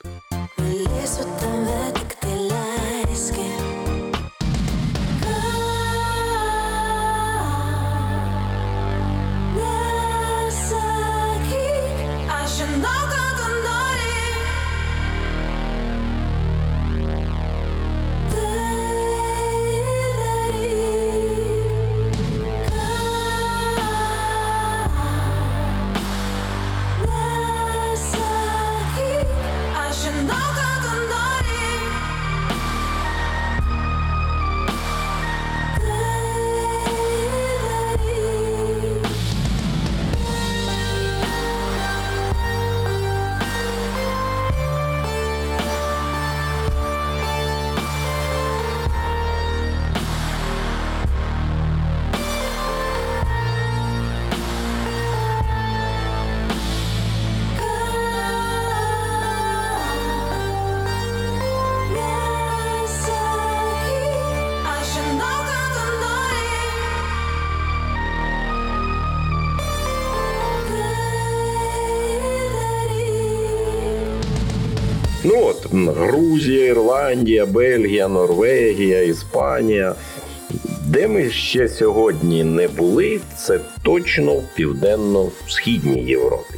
Грузія, 75.72 76.66
Ірландія, 76.66 77.46
Бельгія, 77.46 78.08
Норвегія, 78.08 79.02
Іспанія. 79.02 79.94
Де 80.86 81.08
ми 81.08 81.30
ще 81.30 81.68
сьогодні 81.68 82.44
не 82.44 82.68
були, 82.68 83.20
це 83.38 83.60
точно 83.82 84.34
в 84.34 84.42
південно-східній 84.54 86.02
Європі. 86.02 86.54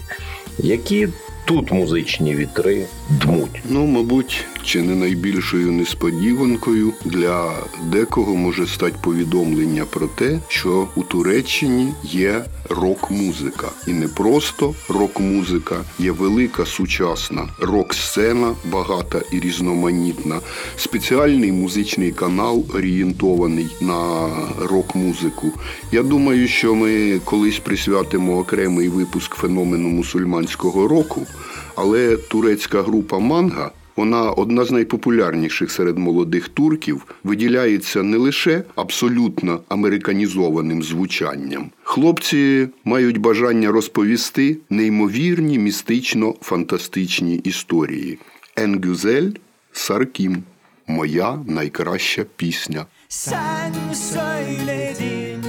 Які 0.59 1.09
тут 1.44 1.72
музичні 1.72 2.35
вітри 2.35 2.87
дмуть? 3.10 3.62
Ну, 3.68 3.86
мабуть, 3.86 4.44
чи 4.64 4.82
не 4.82 4.94
найбільшою 4.94 5.72
несподіванкою 5.72 6.92
для 7.04 7.52
декого 7.82 8.34
може 8.34 8.66
стати 8.66 8.96
повідомлення 9.02 9.84
про 9.84 10.06
те, 10.06 10.40
що 10.48 10.88
у 10.96 11.02
Туреччині 11.02 11.92
є 12.02 12.44
рок-музика, 12.68 13.66
і 13.86 13.92
не 13.92 14.08
просто 14.08 14.74
рок-музика, 14.88 15.76
є 15.98 16.12
велика 16.12 16.66
сучасна 16.66 17.48
рок-сцена, 17.58 18.54
багата 18.64 19.20
і 19.32 19.40
різноманітна, 19.40 20.40
спеціальний 20.76 21.52
музичний 21.52 22.12
канал 22.12 22.64
орієнтований 22.74 23.76
на 23.80 24.28
рок-музику. 24.58 25.52
Я 25.92 26.02
думаю, 26.02 26.48
що 26.48 26.74
ми 26.74 27.20
колись 27.24 27.58
присвятимо 27.58 28.38
окремий 28.38 28.88
випуск 28.88 29.34
феномену 29.34 29.88
мусульманського 29.88 30.88
року, 30.88 31.26
але 31.74 32.16
турецька 32.16 32.82
група 32.82 33.18
Манга. 33.18 33.70
Вона 33.96 34.30
одна 34.30 34.64
з 34.64 34.70
найпопулярніших 34.70 35.70
серед 35.70 35.98
молодих 35.98 36.48
турків, 36.48 37.06
виділяється 37.24 38.02
не 38.02 38.16
лише 38.16 38.62
абсолютно 38.74 39.60
американізованим 39.68 40.82
звучанням. 40.82 41.70
Хлопці 41.82 42.68
мають 42.84 43.18
бажання 43.18 43.70
розповісти 43.70 44.56
неймовірні 44.70 45.58
містично-фантастичні 45.58 47.40
історії. 47.44 48.18
Енгюзель 48.56 49.30
Саркім. 49.72 50.42
Моя 50.87 51.38
найкраща 51.46 52.24
пісня. 52.37 52.87
Sen 53.08 53.72
söyledin 53.94 55.40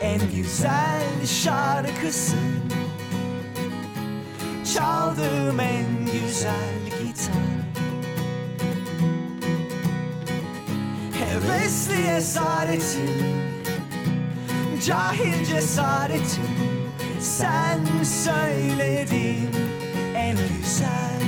en 0.00 0.20
güzel 0.34 1.26
şarkısın 1.26 2.77
Çaldığım 4.74 5.60
en 5.60 5.86
güzel 6.04 6.78
gitar. 7.02 7.32
Hevesli 11.18 12.06
esaretim 12.06 13.48
Cahil 14.86 15.44
cesaretim. 15.44 16.42
Sen 17.20 17.80
söyledin 18.04 19.50
en 20.14 20.36
güzel 20.36 21.20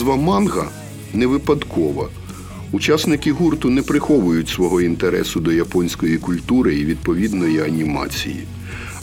Назва 0.00 0.16
манга 0.16 0.68
не 1.12 1.26
випадкова. 1.26 2.08
Учасники 2.72 3.32
гурту 3.32 3.70
не 3.70 3.82
приховують 3.82 4.48
свого 4.48 4.80
інтересу 4.80 5.40
до 5.40 5.52
японської 5.52 6.18
культури 6.18 6.74
і 6.74 6.84
відповідної 6.84 7.60
анімації. 7.60 8.44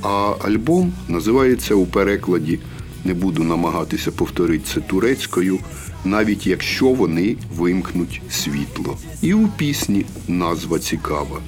А 0.01 0.33
альбом 0.39 0.93
називається 1.07 1.75
у 1.75 1.85
перекладі 1.85 2.59
не 3.05 3.13
буду 3.13 3.43
намагатися 3.43 4.11
повторити 4.11 4.63
це 4.73 4.81
турецькою, 4.81 5.59
навіть 6.05 6.47
якщо 6.47 6.87
вони 6.87 7.35
вимкнуть 7.55 8.21
світло. 8.29 8.97
І 9.21 9.33
у 9.33 9.47
пісні 9.47 10.05
назва 10.27 10.79
цікава. 10.79 11.39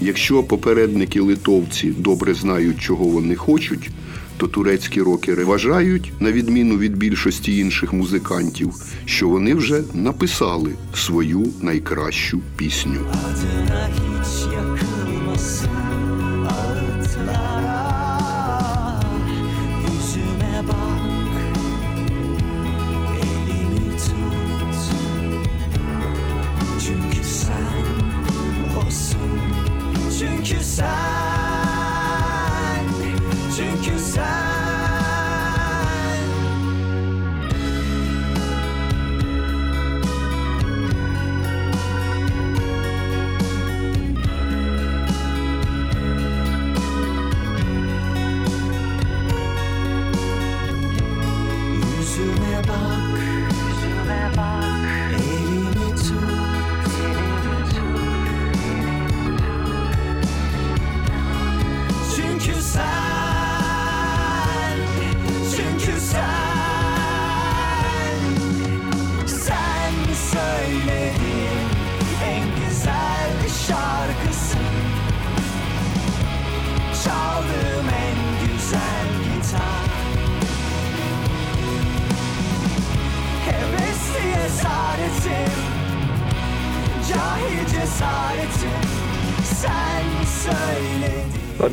Якщо 0.00 0.42
попередники 0.42 1.20
литовці 1.20 1.90
добре 1.90 2.34
знають, 2.34 2.80
чого 2.80 3.04
вони 3.04 3.34
хочуть, 3.34 3.90
то 4.38 4.48
турецькі 4.48 5.02
рокери 5.02 5.44
вважають, 5.44 6.12
на 6.20 6.32
відміну 6.32 6.78
від 6.78 6.96
більшості 6.96 7.58
інших 7.58 7.92
музикантів, 7.92 8.74
що 9.04 9.28
вони 9.28 9.54
вже 9.54 9.82
написали 9.94 10.70
свою 10.94 11.46
найкращу 11.62 12.40
пісню. 12.56 13.00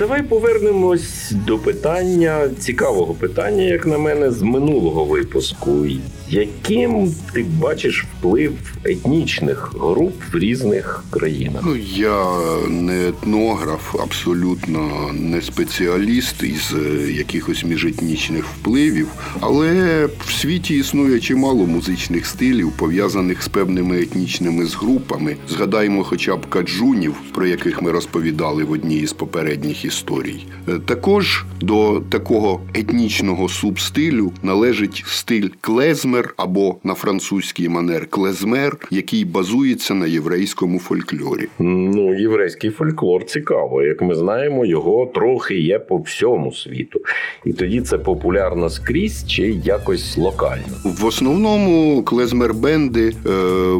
Давай 0.05 0.23
повернемось 0.23 1.31
до 1.31 1.57
питання, 1.57 2.49
цікавого 2.59 3.13
питання, 3.13 3.63
як 3.63 3.85
на 3.85 3.97
мене, 3.97 4.31
з 4.31 4.41
минулого 4.41 5.05
випуску. 5.05 5.85
Яким 6.29 7.15
ти 7.33 7.43
бачиш 7.43 8.05
вплив 8.19 8.53
етнічних 8.83 9.73
груп 9.79 10.13
в 10.33 10.37
різних 10.37 11.03
країнах? 11.09 11.61
Ну, 11.65 11.75
я 11.95 12.25
не 12.69 13.07
етнограф, 13.07 13.95
абсолютно 14.01 15.09
не 15.13 15.41
спеціаліст 15.41 16.43
із 16.43 16.73
е, 16.73 17.11
якихось 17.11 17.63
міжетнічних 17.63 18.45
впливів, 18.45 19.07
але 19.39 20.05
в 20.25 20.31
світі 20.31 20.77
існує 20.77 21.19
чимало 21.19 21.65
музичних 21.65 22.25
стилів, 22.25 22.71
пов'язаних 22.71 23.43
з 23.43 23.47
певними 23.47 24.01
етнічними 24.01 24.65
згрупами. 24.65 25.35
Згадаємо 25.49 26.03
хоча 26.03 26.35
б 26.35 26.45
каджунів, 26.49 27.15
про 27.33 27.47
яких 27.47 27.81
ми 27.81 27.91
розповідали 27.91 28.63
в 28.63 28.71
одній 28.71 28.97
із 28.99 29.13
попередніх 29.13 29.85
історій. 29.85 30.45
Е, 30.69 30.79
Також 30.85 31.45
до 31.61 32.03
такого 32.09 32.61
етнічного 32.73 33.49
субстилю 33.49 34.31
належить 34.43 35.03
стиль 35.07 35.49
клезмер 35.61 36.33
або 36.37 36.75
на 36.83 36.93
французький 36.93 37.69
манер 37.69 38.04
клезмер, 38.05 38.77
який 38.91 39.25
базується 39.25 39.93
на 39.93 40.07
єврейському 40.07 40.79
фольклорі. 40.79 41.47
Ну, 41.59 42.13
єврейський 42.19 42.69
фольклор 42.69 43.25
цікаво. 43.25 43.83
Як 43.83 44.01
ми 44.01 44.15
знаємо, 44.15 44.65
його 44.65 45.11
трохи 45.15 45.59
є 45.59 45.79
по 45.79 45.97
всьому 45.97 46.51
світу. 46.51 46.99
І 47.45 47.53
тоді 47.53 47.81
це 47.81 47.97
популярно 47.97 48.69
скрізь 48.69 49.27
чи 49.27 49.41
якось 49.63 50.17
локально. 50.17 50.63
В 50.83 51.05
основному 51.05 52.01
клезмер-бенди 52.03 53.13
е, 53.25 53.29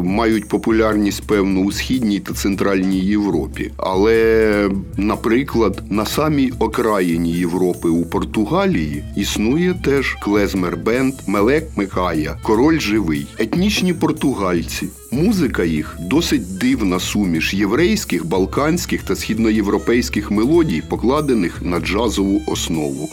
мають 0.04 0.48
популярність 0.48 1.26
певну 1.26 1.64
у 1.64 1.72
східній 1.72 2.20
та 2.20 2.34
центральній 2.34 3.00
Європі. 3.00 3.70
Але, 3.76 4.70
наприклад, 4.96 5.82
на 5.90 6.06
самій 6.06 6.52
окраїні 6.58 7.32
Європи 7.32 7.88
у 7.88 8.04
Португалії 8.04 9.04
існує 9.16 9.74
теж 9.84 10.16
клезмер-бенд 10.22 11.12
Мелек 11.26 11.64
Микая, 11.76 12.38
король 12.42 12.78
живий, 12.78 13.26
етнічні 13.38 13.94
португальці. 14.16 14.88
Музика 15.10 15.64
їх 15.64 15.96
досить 16.00 16.58
дивна 16.58 17.00
суміш 17.00 17.54
єврейських, 17.54 18.26
балканських 18.26 19.02
та 19.02 19.16
східноєвропейських 19.16 20.30
мелодій, 20.30 20.82
покладених 20.88 21.62
на 21.62 21.80
джазову 21.80 22.42
основу. 22.46 23.08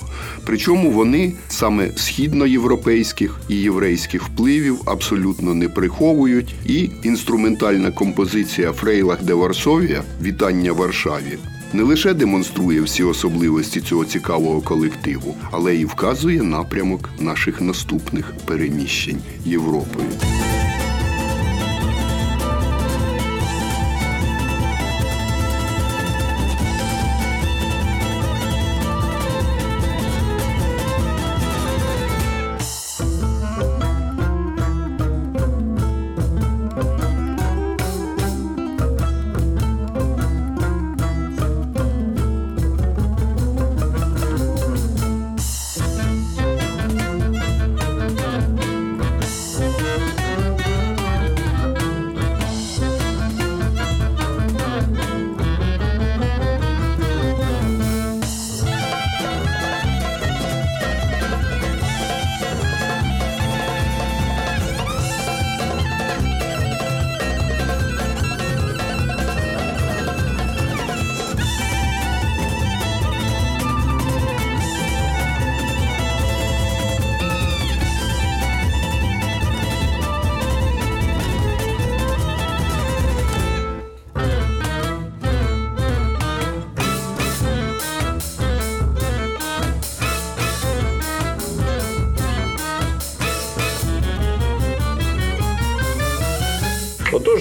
Причому 0.46 0.92
вони 0.92 1.34
саме 1.50 1.92
східноєвропейських 1.96 3.40
і 3.50 3.56
єврейських 3.56 4.24
впливів 4.24 4.82
абсолютно 4.86 5.54
не 5.54 5.70
приховують, 5.70 6.56
і 6.66 6.90
інструментальна 7.04 7.92
композиція 7.92 8.72
Фрейлах 8.72 9.24
де 9.24 9.34
Варсовія 9.34 10.04
Вітання 10.22 10.72
Варшаві. 10.72 11.38
Не 11.74 11.84
лише 11.84 12.14
демонструє 12.14 12.82
всі 12.82 13.04
особливості 13.04 13.82
цього 13.82 14.06
цікавого 14.06 14.62
колективу, 14.62 15.36
але 15.52 15.76
й 15.76 15.86
вказує 15.86 16.44
напрямок 16.44 17.10
наших 17.20 17.62
наступних 17.62 18.34
переміщень 18.46 19.22
Європою. 19.46 20.10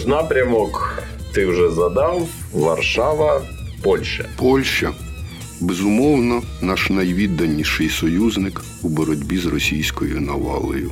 Отож, 0.02 0.06
напрямок 0.06 1.02
ти 1.34 1.46
вже 1.46 1.70
задав: 1.70 2.28
Варшава, 2.52 3.42
Польща. 3.82 4.24
Польща 4.36 4.92
безумовно 5.60 6.42
наш 6.62 6.90
найвідданіший 6.90 7.88
союзник 7.88 8.60
у 8.82 8.88
боротьбі 8.88 9.38
з 9.38 9.46
російською 9.46 10.20
навалою. 10.20 10.90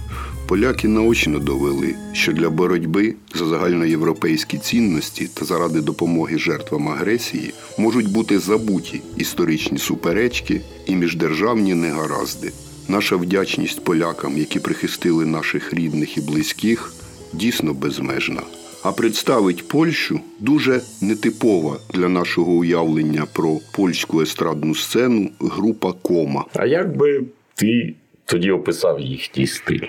Поляки 0.49 0.88
наочно 0.88 1.38
довели, 1.38 1.94
що 2.12 2.33
для 2.33 2.51
боротьби 2.51 3.14
за 3.35 3.46
загальноєвропейські 3.46 4.59
цінності 4.59 5.29
та 5.35 5.44
заради 5.44 5.81
допомоги 5.81 6.38
жертвам 6.38 6.88
агресії 6.88 7.55
можуть 7.79 8.12
бути 8.12 8.38
забуті 8.38 9.03
історичні 9.16 9.79
суперечки 9.79 10.61
і 10.87 10.96
міждержавні 10.96 11.75
негаразди. 11.75 12.53
Наша 12.88 13.16
вдячність 13.16 13.85
полякам, 13.85 14.38
які 14.38 14.61
прихистили 14.61 15.27
наших 15.27 15.75
рідних 15.75 16.16
і 16.16 16.20
близьких, 16.20 16.92
дійсно 17.33 17.75
безмежна. 17.75 18.42
А 18.83 18.93
представить 18.93 19.69
Польщу 19.69 20.21
дуже 20.38 20.81
нетипова 21.01 21.77
для 21.95 22.09
нашого 22.09 22.53
уявлення 22.53 23.27
про 23.33 23.59
польську 23.73 24.23
естрадну 24.23 24.75
сцену 24.75 25.31
група 25.40 25.93
Кома. 25.93 26.45
А 26.55 26.66
як 26.66 26.97
би 26.97 27.25
ти 27.55 27.95
тоді 28.25 28.51
описав 28.51 29.01
їхній 29.01 29.47
стиль? 29.47 29.87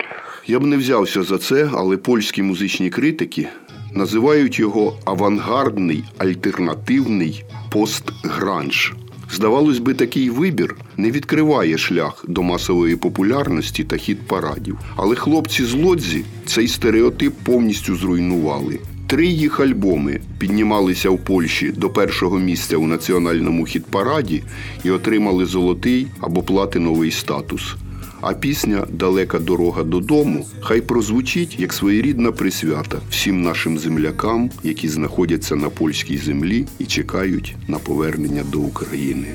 Я 0.48 0.60
б 0.60 0.64
не 0.66 0.78
взявся 0.78 1.24
за 1.24 1.38
це, 1.38 1.70
але 1.74 1.98
польські 1.98 2.44
музичні 2.44 2.90
критики 2.90 3.48
називають 3.94 4.60
його 4.60 4.98
авангардний 5.06 6.04
альтернативний 6.18 7.44
постгранж. 7.72 8.94
Здавалось 9.34 9.80
би, 9.80 9.94
такий 9.94 10.30
вибір 10.30 10.76
не 10.98 11.12
відкриває 11.12 11.78
шлях 11.78 12.26
до 12.28 12.44
масової 12.44 12.96
популярності 12.96 13.84
та 13.84 13.98
хіт 13.98 14.22
парадів. 14.22 14.78
Але 14.96 15.16
хлопці 15.16 15.66
з 15.66 15.74
Лодзі 15.74 16.24
цей 16.46 16.68
стереотип 16.68 17.34
повністю 17.44 17.96
зруйнували. 17.96 18.80
Три 19.08 19.28
їх 19.28 19.60
альбоми 19.60 20.22
піднімалися 20.40 21.10
в 21.10 21.18
Польщі 21.18 21.72
до 21.72 21.90
першого 21.90 22.40
місця 22.40 22.78
у 22.78 22.88
національному 22.88 23.64
хіт-параді 23.64 24.42
і 24.84 24.92
отримали 24.92 25.46
золотий 25.46 26.08
або 26.20 26.44
платиновий 26.44 27.12
статус. 27.12 27.76
А 28.22 28.34
пісня 28.34 28.86
Далека 28.90 29.40
дорога 29.40 29.84
додому 29.84 30.46
хай 30.62 30.82
прозвучить 30.82 31.60
як 31.60 31.74
своєрідна 31.74 32.32
присвята 32.32 32.98
всім 33.10 33.42
нашим 33.42 33.80
землякам, 33.80 34.50
які 34.64 34.90
знаходяться 34.90 35.56
на 35.56 35.70
польській 35.70 36.18
землі 36.18 36.68
і 36.80 36.86
чекають 36.86 37.56
на 37.68 37.80
повернення 37.80 38.44
до 38.52 38.60
України. 38.60 39.28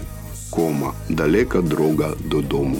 Кома 0.50 0.92
далека 1.08 1.62
дорога 1.62 2.10
додому. 2.30 2.76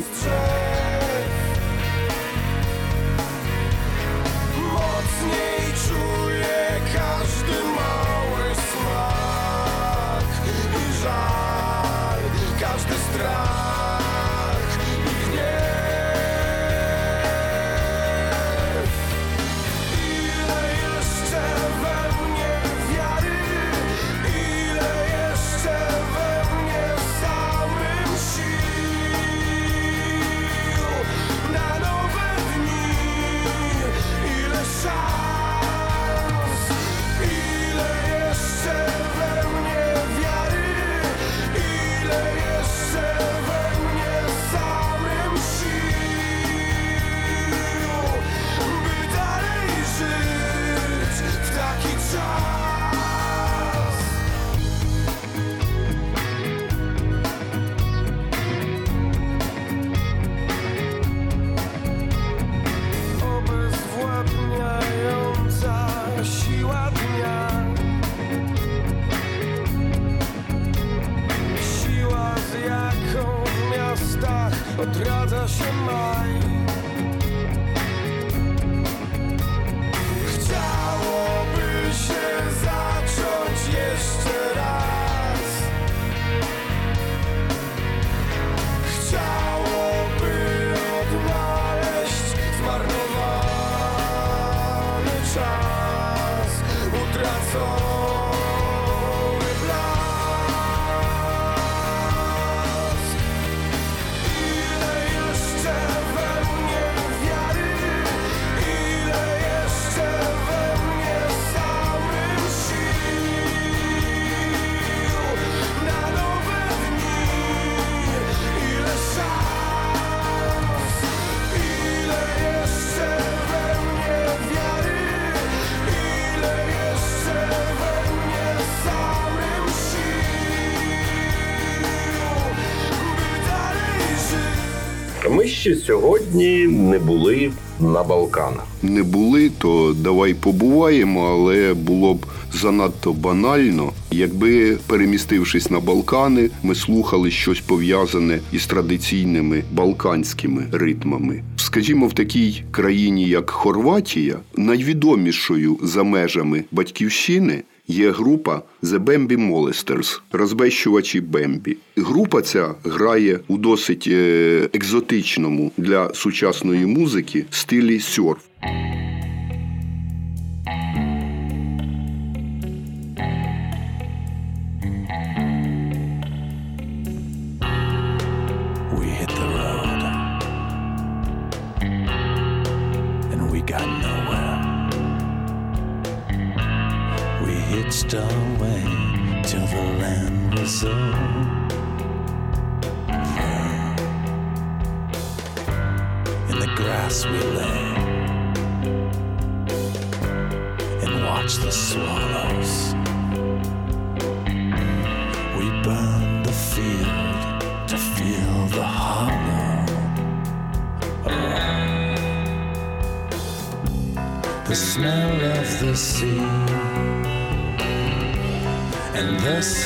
Ще 135.66 135.76
сьогодні 135.76 136.66
не 136.66 136.98
були 136.98 137.52
на 137.80 138.02
Балканах. 138.02 138.66
Не 138.82 139.02
були, 139.02 139.50
то 139.58 139.96
давай 140.00 140.34
побуваємо, 140.34 141.26
але 141.26 141.74
було 141.74 142.14
б 142.14 142.26
занадто 142.52 143.12
банально, 143.12 143.92
якби 144.10 144.78
перемістившись 144.86 145.70
на 145.70 145.80
Балкани, 145.80 146.50
ми 146.62 146.74
слухали 146.74 147.30
щось 147.30 147.60
пов'язане 147.60 148.38
із 148.52 148.66
традиційними 148.66 149.62
балканськими 149.72 150.66
ритмами. 150.72 151.42
Скажімо, 151.76 152.06
в 152.06 152.12
такій 152.12 152.62
країні, 152.70 153.28
як 153.28 153.50
Хорватія, 153.50 154.36
найвідомішою 154.56 155.78
за 155.82 156.02
межами 156.02 156.64
батьківщини. 156.72 157.62
Є 157.88 158.10
група 158.10 158.62
The 158.82 158.98
Bambi 158.98 159.50
Molesters, 159.50 160.20
розбещувачі 160.32 161.20
Бембі. 161.20 161.76
Група 161.96 162.42
ця 162.42 162.74
грає 162.84 163.40
у 163.48 163.58
досить 163.58 164.08
е, 164.10 164.68
екзотичному 164.72 165.72
для 165.76 166.14
сучасної 166.14 166.86
музики 166.86 167.44
стилі 167.50 168.00
сьорф. 168.00 168.42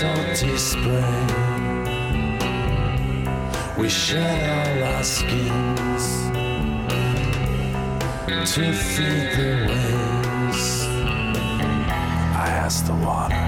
Salty 0.00 0.56
spray. 0.56 1.26
We 3.76 3.90
shed 3.90 4.40
all 4.56 4.82
our 4.94 5.04
skins 5.04 6.04
to 8.54 8.72
feed 8.72 9.28
the 9.36 9.52
waves. 9.68 10.86
I 12.44 12.48
asked 12.64 12.86
the 12.86 12.94
water 12.94 13.46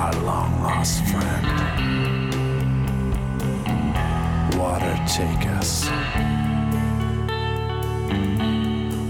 our 0.00 0.14
long 0.28 0.60
lost 0.60 1.04
friend. 1.10 1.46
Water, 4.58 4.96
take 5.06 5.46
us. 5.60 5.72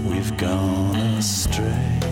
We've 0.07 0.37
gone 0.37 0.95
astray. 1.17 2.02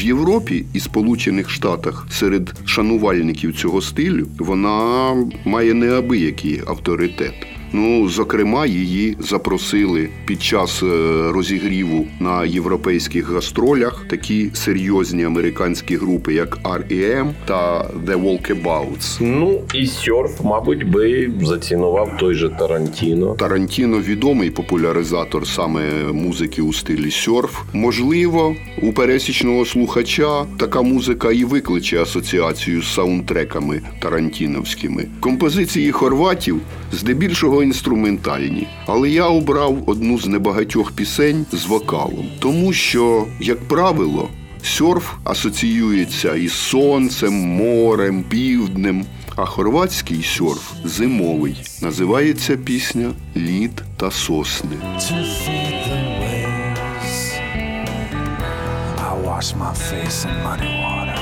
В 0.00 0.02
Європі 0.02 0.64
і 0.74 0.80
Сполучених 0.80 1.50
Штатах 1.50 2.06
серед 2.10 2.54
шанувальників 2.64 3.56
цього 3.56 3.82
стилю 3.82 4.26
вона 4.38 5.14
має 5.44 5.74
неабиякий 5.74 6.62
авторитет. 6.66 7.34
Ну, 7.72 8.08
зокрема, 8.08 8.66
її 8.66 9.16
запросили 9.20 10.08
під 10.26 10.42
час 10.42 10.82
е, 10.82 10.86
розігріву 11.32 12.06
на 12.20 12.44
європейських 12.44 13.30
гастролях 13.30 14.04
такі 14.10 14.50
серйозні 14.54 15.24
американські 15.24 15.96
групи, 15.96 16.34
як 16.34 16.58
R.E.M. 16.62 17.32
та 17.44 17.84
The 18.06 18.22
Walkabouts. 18.24 19.18
Ну 19.20 19.60
і 19.74 19.86
сьорф, 19.86 20.40
мабуть, 20.44 20.90
би 20.90 21.30
зацінував 21.42 22.16
той 22.20 22.34
же 22.34 22.48
Тарантіно. 22.48 23.34
Тарантіно 23.34 24.00
відомий 24.00 24.50
популяризатор 24.50 25.46
саме 25.46 25.80
музики 26.12 26.62
у 26.62 26.72
стилі 26.72 27.10
сьорф. 27.10 27.62
Можливо, 27.72 28.54
у 28.82 28.92
пересічного 28.92 29.64
слухача 29.64 30.44
така 30.58 30.82
музика 30.82 31.32
і 31.32 31.44
викличе 31.44 32.02
асоціацію 32.02 32.82
з 32.82 32.94
саундтреками 32.94 33.80
тарантіновськими. 34.00 35.06
Композиції 35.20 35.92
хорватів 35.92 36.60
здебільшого 36.92 37.59
інструментальні, 37.62 38.66
але 38.86 39.10
я 39.10 39.26
обрав 39.26 39.82
одну 39.86 40.18
з 40.18 40.26
небагатьох 40.26 40.92
пісень 40.92 41.46
з 41.52 41.66
вокалом, 41.66 42.26
тому 42.38 42.72
що, 42.72 43.26
як 43.40 43.68
правило, 43.68 44.28
Сьорф 44.62 45.12
асоціюється 45.24 46.34
із 46.34 46.52
сонцем, 46.52 47.34
морем, 47.34 48.24
півднем, 48.28 49.04
а 49.36 49.44
хорватський 49.44 50.22
сьорф 50.22 50.72
зимовий. 50.84 51.56
Називається 51.82 52.56
пісня 52.56 53.10
Лід 53.36 53.82
та 53.96 54.10
сосни. 54.10 54.76
waves. 59.40 59.54
My 59.54 59.74
face 59.74 60.24
in 60.24 60.42
muddy 60.42 60.66
water 60.82 61.20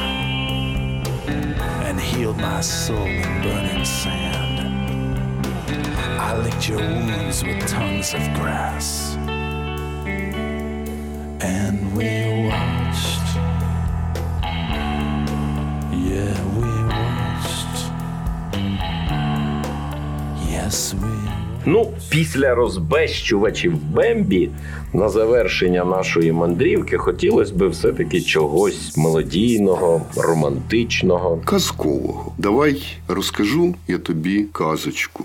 and 1.86 2.01
healed 2.01 2.36
my 2.39 2.61
soul 2.61 3.07
in 3.07 3.43
burning 3.43 3.84
sand. 3.84 4.47
I 6.21 6.37
licked 6.37 6.69
your 6.69 6.79
wounds 6.79 7.45
with 7.45 7.64
tongues 7.69 8.12
of 8.12 8.23
grass, 8.35 9.14
and 11.41 11.97
we 11.97 12.11
watched. 12.49 13.27
Yeah, 16.09 16.35
we 16.59 16.71
watched. 16.91 17.77
Yes, 20.51 20.95
we 20.95 21.09
Ну, 21.66 21.93
після 22.09 22.55
розбещувачів 22.55 23.77
Бембі 23.77 24.51
на 24.93 25.09
завершення 25.09 25.85
нашої 25.85 26.33
мандрівки 26.33 26.97
хотілося 26.97 27.55
б 27.55 27.69
все-таки 27.69 28.21
чогось 28.21 28.97
мелодійного, 28.97 30.03
романтичного. 30.16 31.41
Казкового. 31.45 32.33
Давай 32.39 32.83
розкажу 33.09 33.75
я 33.89 33.99
тобі 33.99 34.45
казочку. 34.53 35.25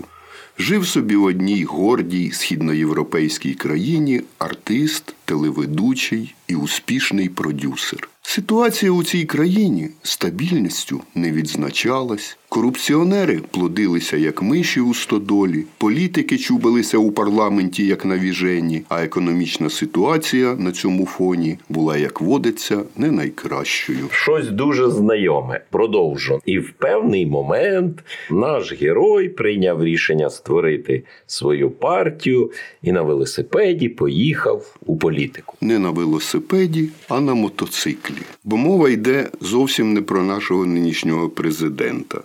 Жив 0.58 0.86
собі 0.86 1.16
в 1.16 1.24
одній 1.24 1.64
гордій 1.64 2.30
східноєвропейській 2.30 3.54
країні 3.54 4.20
артист, 4.38 5.14
телеведучий 5.24 6.34
і 6.48 6.54
успішний 6.54 7.28
продюсер. 7.28 8.08
Ситуація 8.22 8.92
у 8.92 9.04
цій 9.04 9.24
країні 9.24 9.90
стабільністю 10.02 11.00
не 11.14 11.32
відзначалась. 11.32 12.38
Корупціонери 12.54 13.40
плодилися 13.50 14.16
як 14.16 14.42
миші 14.42 14.80
у 14.80 14.94
стодолі, 14.94 15.64
політики 15.78 16.38
чубилися 16.38 16.98
у 16.98 17.10
парламенті 17.10 17.86
як 17.86 18.04
навіжені, 18.04 18.82
а 18.88 19.02
економічна 19.02 19.70
ситуація 19.70 20.54
на 20.54 20.72
цьому 20.72 21.06
фоні 21.06 21.58
була, 21.68 21.96
як 21.96 22.20
водиться, 22.20 22.82
не 22.96 23.10
найкращою. 23.10 24.08
Щось 24.10 24.48
дуже 24.48 24.90
знайоме. 24.90 25.60
Продовжу. 25.70 26.40
І 26.46 26.58
в 26.58 26.72
певний 26.72 27.26
момент 27.26 28.04
наш 28.30 28.72
герой 28.82 29.28
прийняв 29.28 29.84
рішення 29.84 30.30
створити 30.30 31.02
свою 31.26 31.70
партію 31.70 32.50
і 32.82 32.92
на 32.92 33.02
велосипеді 33.02 33.88
поїхав 33.88 34.76
у 34.86 34.96
політику. 34.96 35.56
Не 35.60 35.78
на 35.78 35.90
велосипеді, 35.90 36.88
а 37.08 37.20
на 37.20 37.34
мотоциклі. 37.34 38.22
Бо 38.44 38.56
мова 38.56 38.90
йде 38.90 39.28
зовсім 39.40 39.92
не 39.92 40.02
про 40.02 40.22
нашого 40.22 40.66
нинішнього 40.66 41.28
президента. 41.28 42.20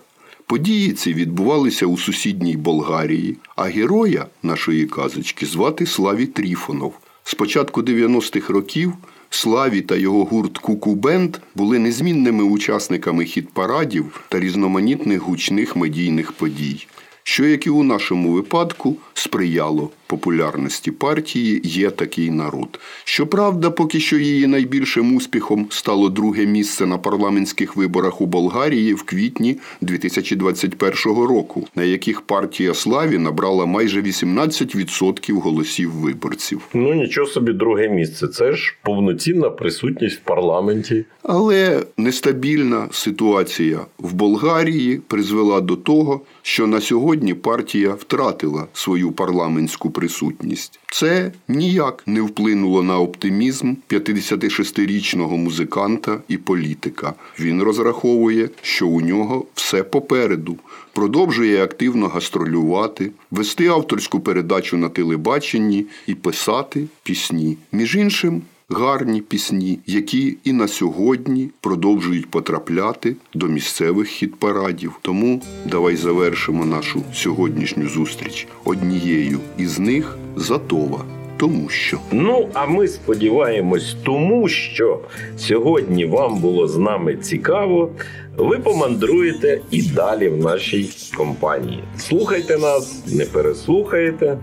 Події 0.50 0.92
ці 0.92 1.14
відбувалися 1.14 1.86
у 1.86 1.98
сусідній 1.98 2.56
Болгарії, 2.56 3.36
а 3.56 3.64
героя 3.64 4.26
нашої 4.42 4.86
казочки 4.86 5.46
звати 5.46 5.86
Славі 5.86 6.26
Тріфонов. 6.26 6.94
З 7.24 7.34
початку 7.34 7.82
90-х 7.82 8.52
років 8.52 8.92
Славі 9.30 9.80
та 9.80 9.96
його 9.96 10.24
гурт 10.24 10.58
Куку-Бенд 10.58 11.36
були 11.54 11.78
незмінними 11.78 12.44
учасниками 12.44 13.24
хіт-парадів 13.24 14.20
та 14.28 14.40
різноманітних 14.40 15.22
гучних 15.22 15.76
медійних 15.76 16.32
подій, 16.32 16.86
що, 17.22 17.44
як 17.44 17.66
і 17.66 17.70
у 17.70 17.82
нашому 17.82 18.32
випадку, 18.32 18.96
сприяло 19.14 19.90
популярності 20.10 20.90
партії 20.90 21.60
Є 21.64 21.90
такий 21.90 22.30
народ. 22.30 22.80
Щоправда, 23.04 23.70
поки 23.70 24.00
що 24.00 24.18
її 24.18 24.46
найбільшим 24.46 25.16
успіхом 25.16 25.66
стало 25.70 26.08
друге 26.08 26.46
місце 26.46 26.86
на 26.86 26.98
парламентських 26.98 27.76
виборах 27.76 28.20
у 28.20 28.26
Болгарії 28.26 28.94
в 28.94 29.02
квітні 29.02 29.56
2021 29.80 31.22
року, 31.22 31.66
на 31.74 31.82
яких 31.82 32.20
партія 32.20 32.74
Славі 32.74 33.18
набрала 33.18 33.66
майже 33.66 34.02
18% 34.02 35.32
голосів 35.32 35.90
виборців. 35.90 36.60
Ну 36.74 36.94
нічого 36.94 37.26
собі, 37.26 37.52
друге 37.52 37.88
місце. 37.88 38.28
Це 38.28 38.52
ж 38.52 38.76
повноцінна 38.82 39.50
присутність 39.50 40.16
в 40.16 40.20
парламенті. 40.20 41.04
Але 41.22 41.82
нестабільна 41.96 42.88
ситуація 42.92 43.80
в 43.98 44.12
Болгарії 44.14 45.00
призвела 45.06 45.60
до 45.60 45.76
того, 45.76 46.20
що 46.42 46.66
на 46.66 46.80
сьогодні 46.80 47.34
партія 47.34 47.90
втратила 47.90 48.66
свою 48.72 49.12
парламентську 49.12 49.90
присутність. 50.00 50.80
Це 50.92 51.32
ніяк 51.48 52.02
не 52.06 52.20
вплинуло 52.20 52.82
на 52.82 52.98
оптимізм 52.98 53.74
56-річного 53.88 55.36
музиканта 55.36 56.20
і 56.28 56.36
політика. 56.36 57.14
Він 57.40 57.62
розраховує, 57.62 58.48
що 58.62 58.86
у 58.86 59.00
нього 59.00 59.44
все 59.54 59.82
попереду. 59.82 60.56
Продовжує 60.92 61.64
активно 61.64 62.08
гастролювати, 62.08 63.10
вести 63.30 63.66
авторську 63.66 64.20
передачу 64.20 64.76
на 64.76 64.88
телебаченні 64.88 65.86
і 66.06 66.14
писати 66.14 66.86
пісні. 67.02 67.56
Між 67.72 67.96
іншим, 67.96 68.42
гарні 68.70 69.20
пісні, 69.20 69.78
які 69.86 70.36
і 70.44 70.52
на 70.52 70.68
сьогодні 70.68 71.50
продовжують 71.60 72.30
потрапляти 72.30 73.16
до 73.34 73.46
місцевих 73.46 74.08
хіт-парадів. 74.08 74.92
Тому 75.02 75.42
давай 75.66 75.96
завершимо 75.96 76.66
нашу 76.66 77.02
сьогоднішню 77.14 77.88
зустріч 77.88 78.46
однією 78.64 79.38
із 79.58 79.78
них 79.78 80.16
Затова. 80.36 81.04
Тому 81.36 81.68
що 81.68 81.98
Ну, 82.12 82.48
а 82.52 82.66
ми 82.66 82.88
сподіваємось, 82.88 83.96
тому 84.04 84.48
що 84.48 85.00
сьогодні 85.36 86.06
вам 86.06 86.40
було 86.40 86.68
з 86.68 86.76
нами 86.76 87.16
цікаво. 87.16 87.90
Ви 88.36 88.58
помандруєте 88.58 89.60
і 89.70 89.82
далі 89.82 90.28
в 90.28 90.36
нашій 90.36 90.90
компанії. 91.16 91.84
Слухайте 91.98 92.58
нас, 92.58 93.14
не 93.14 93.24
переслухаєте. 93.24 94.38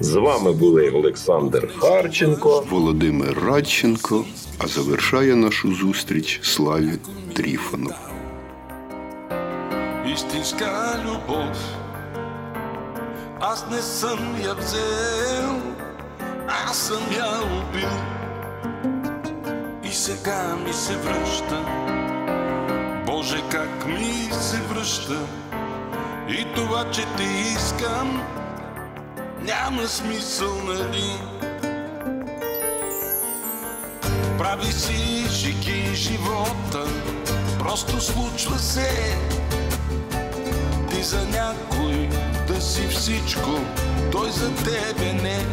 З 0.00 0.14
вами 0.14 0.52
були 0.52 0.90
Олександр 0.90 1.68
Харченко. 1.78 2.66
Володимир 2.70 3.40
Радченко, 3.46 4.24
а 4.58 4.66
завершає 4.66 5.34
нашу 5.34 5.74
зустріч 5.74 6.40
Славі 6.42 6.92
Тріфонов. 7.34 7.94
Истинска 10.16 10.98
любов 11.04 11.56
Аз 13.40 13.66
не 13.70 13.82
съм 13.82 14.18
я 14.44 14.54
взел 14.54 15.60
Аз 16.48 16.76
съм 16.76 17.02
я 17.16 17.30
убил 17.58 17.96
И 19.84 19.92
сега 19.92 20.56
ми 20.66 20.72
се 20.72 20.96
връща 20.96 21.60
Боже 23.06 23.42
как 23.50 23.86
ми 23.86 24.28
се 24.40 24.56
връща 24.56 25.20
И 26.28 26.46
това, 26.54 26.90
че 26.90 27.02
те 27.16 27.24
искам 27.56 28.22
Няма 29.41 29.87
смисъл, 29.87 30.55
нали? 30.63 31.19
Прави 34.37 34.71
си 34.71 35.25
шики 35.29 35.95
живота 35.95 36.85
Просто 37.59 38.01
случва 38.01 38.59
се. 38.59 39.17
Ти 40.89 41.03
за 41.03 41.25
някой 41.25 42.09
да 42.47 42.61
си 42.61 42.87
всичко 42.87 43.49
Той 44.11 44.31
за 44.31 44.55
тебе 44.55 45.13
не. 45.13 45.45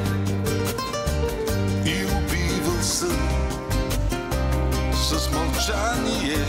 И 1.85 2.05
убивал 2.05 2.83
сън 2.83 3.19
С 4.93 5.31
мълчание. 5.31 6.45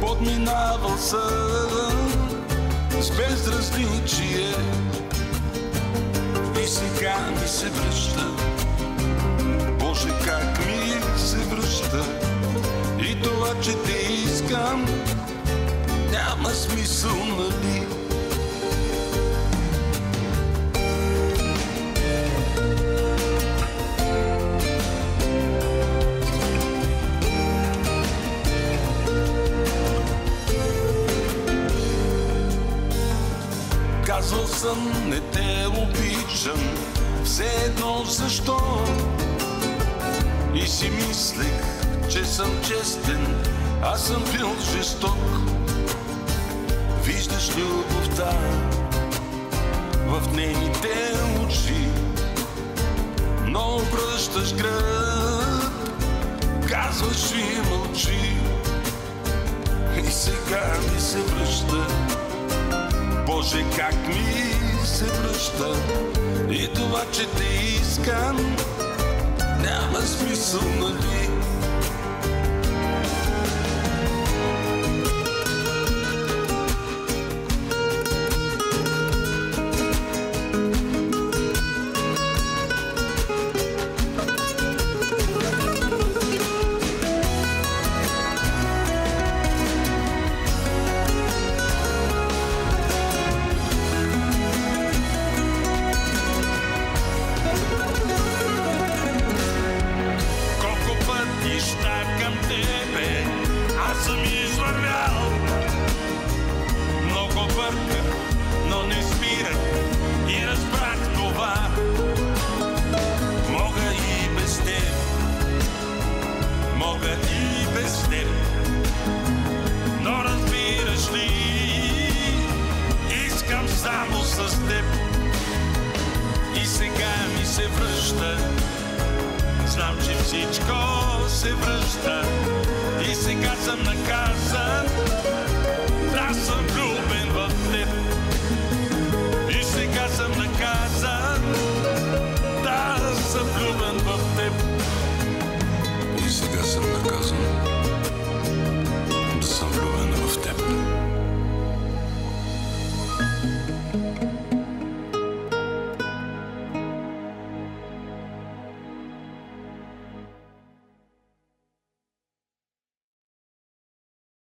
Подминавал 0.00 0.98
сън 0.98 2.12
С 3.00 3.10
безразличие 3.10 4.54
И 6.68 6.70
сега 6.70 7.16
ми 7.40 7.48
се 7.48 7.68
връща. 7.68 8.26
Боже 9.78 10.08
как 10.24 10.66
ми 10.66 11.18
се 11.18 11.36
връща. 11.36 12.04
И 13.00 13.22
това, 13.22 13.60
че 13.62 13.72
те 13.72 14.12
искам 14.12 14.86
Няма 16.10 16.50
смисъл, 16.50 17.16
нали? 17.38 17.86
Казвал 34.06 34.46
съм, 34.46 34.92
не 35.06 35.20
те 35.20 35.58
обичам, 36.48 36.74
все 37.24 37.46
едно 37.66 38.04
защо? 38.04 38.58
И 40.54 40.66
си 40.66 40.90
мислех, 40.90 41.62
че 42.10 42.24
съм 42.24 42.50
честен, 42.68 43.44
аз 43.82 44.06
съм 44.06 44.24
бил 44.32 44.50
жесток. 44.74 45.18
Виждаш 47.02 47.56
любовта 47.56 48.32
в 50.06 50.32
нейните 50.32 51.12
очи, 51.46 51.88
но 53.46 53.76
обръщаш 53.76 54.54
гръб, 54.54 55.72
казваш 56.68 57.30
и 57.30 57.70
мълчи. 57.70 58.36
И 60.06 60.10
сега 60.10 60.74
ми 60.92 61.00
се 61.00 61.18
връща 61.18 61.86
Боже, 63.26 63.64
как 63.76 64.08
ми 64.08 64.58
се 64.84 65.04
връща 65.04 65.74
И 66.50 66.68
това, 66.74 67.02
че 67.12 67.26
те 67.26 67.44
искам 67.82 68.56
Няма 69.62 70.00
смисъл, 70.00 70.62
нали? 70.80 71.27